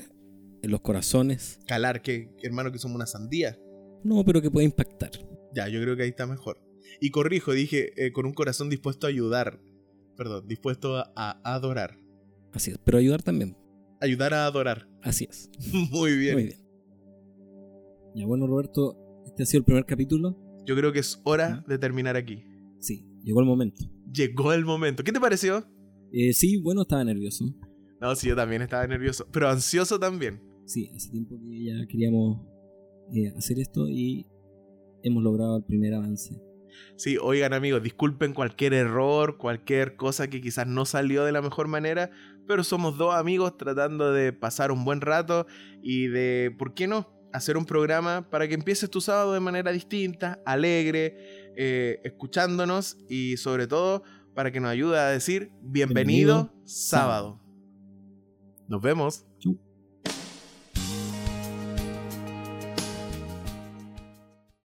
en 0.61 0.71
los 0.71 0.81
corazones. 0.81 1.59
Calar, 1.67 2.01
que 2.01 2.31
hermano, 2.41 2.71
que 2.71 2.79
somos 2.79 2.95
una 2.95 3.05
sandía. 3.05 3.57
No, 4.03 4.23
pero 4.25 4.41
que 4.41 4.49
pueda 4.49 4.65
impactar. 4.65 5.11
Ya, 5.53 5.67
yo 5.67 5.81
creo 5.81 5.95
que 5.95 6.03
ahí 6.03 6.09
está 6.09 6.25
mejor. 6.25 6.59
Y 6.99 7.11
corrijo, 7.11 7.53
dije 7.53 7.91
eh, 7.95 8.11
con 8.11 8.25
un 8.25 8.33
corazón 8.33 8.69
dispuesto 8.69 9.07
a 9.07 9.09
ayudar. 9.09 9.61
Perdón, 10.15 10.47
dispuesto 10.47 10.97
a, 10.97 11.11
a 11.15 11.53
adorar. 11.53 11.97
Así 12.51 12.71
es. 12.71 12.77
Pero 12.83 12.97
ayudar 12.97 13.23
también. 13.23 13.57
Ayudar 13.99 14.33
a 14.33 14.45
adorar. 14.45 14.87
Así 15.01 15.27
es. 15.29 15.49
Muy 15.91 16.17
bien. 16.17 16.33
Muy 16.35 16.43
bien. 16.45 16.59
Ya 18.15 18.25
bueno, 18.25 18.45
Roberto, 18.47 18.97
este 19.25 19.43
ha 19.43 19.45
sido 19.45 19.59
el 19.59 19.65
primer 19.65 19.85
capítulo. 19.85 20.37
Yo 20.65 20.75
creo 20.75 20.93
que 20.93 20.99
es 20.99 21.19
hora 21.23 21.63
de 21.67 21.77
terminar 21.77 22.15
aquí. 22.15 22.45
Sí, 22.79 23.07
llegó 23.23 23.39
el 23.39 23.45
momento. 23.45 23.83
Llegó 24.11 24.53
el 24.53 24.65
momento. 24.65 25.03
¿Qué 25.03 25.11
te 25.11 25.19
pareció? 25.19 25.65
Eh, 26.11 26.33
sí, 26.33 26.57
bueno, 26.57 26.83
estaba 26.83 27.03
nervioso. 27.03 27.45
No, 27.99 28.15
sí, 28.15 28.27
yo 28.27 28.35
también 28.35 28.61
estaba 28.61 28.85
nervioso, 28.85 29.27
pero 29.31 29.49
ansioso 29.49 29.99
también. 29.99 30.41
Sí, 30.65 30.91
hace 30.95 31.09
tiempo 31.09 31.39
que 31.39 31.65
ya 31.65 31.87
queríamos 31.87 32.41
eh, 33.13 33.33
hacer 33.37 33.59
esto 33.59 33.87
y 33.89 34.27
hemos 35.03 35.23
logrado 35.23 35.57
el 35.57 35.63
primer 35.63 35.93
avance. 35.93 36.39
Sí, 36.95 37.17
oigan 37.21 37.53
amigos, 37.53 37.83
disculpen 37.83 38.33
cualquier 38.33 38.73
error, 38.73 39.37
cualquier 39.37 39.95
cosa 39.95 40.29
que 40.29 40.41
quizás 40.41 40.67
no 40.67 40.85
salió 40.85 41.23
de 41.23 41.31
la 41.31 41.41
mejor 41.41 41.67
manera, 41.67 42.11
pero 42.47 42.63
somos 42.63 42.97
dos 42.97 43.13
amigos 43.15 43.57
tratando 43.57 44.11
de 44.11 44.33
pasar 44.33 44.71
un 44.71 44.85
buen 44.85 45.01
rato 45.01 45.45
y 45.81 46.07
de, 46.07 46.55
¿por 46.57 46.73
qué 46.73 46.87
no? 46.87 47.09
Hacer 47.31 47.57
un 47.57 47.65
programa 47.65 48.29
para 48.29 48.47
que 48.47 48.53
empieces 48.53 48.89
tu 48.89 49.01
sábado 49.01 49.33
de 49.33 49.39
manera 49.39 49.71
distinta, 49.71 50.41
alegre, 50.45 51.42
eh, 51.55 51.99
escuchándonos 52.03 52.97
y 53.09 53.37
sobre 53.37 53.67
todo 53.67 54.03
para 54.33 54.51
que 54.51 54.59
nos 54.59 54.71
ayude 54.71 54.99
a 54.99 55.07
decir 55.07 55.51
bienvenido, 55.61 56.35
Bienvenido 56.35 56.63
sábado. 56.65 57.39
Nos 58.67 58.81
vemos. 58.81 59.25
Chau. 59.39 59.62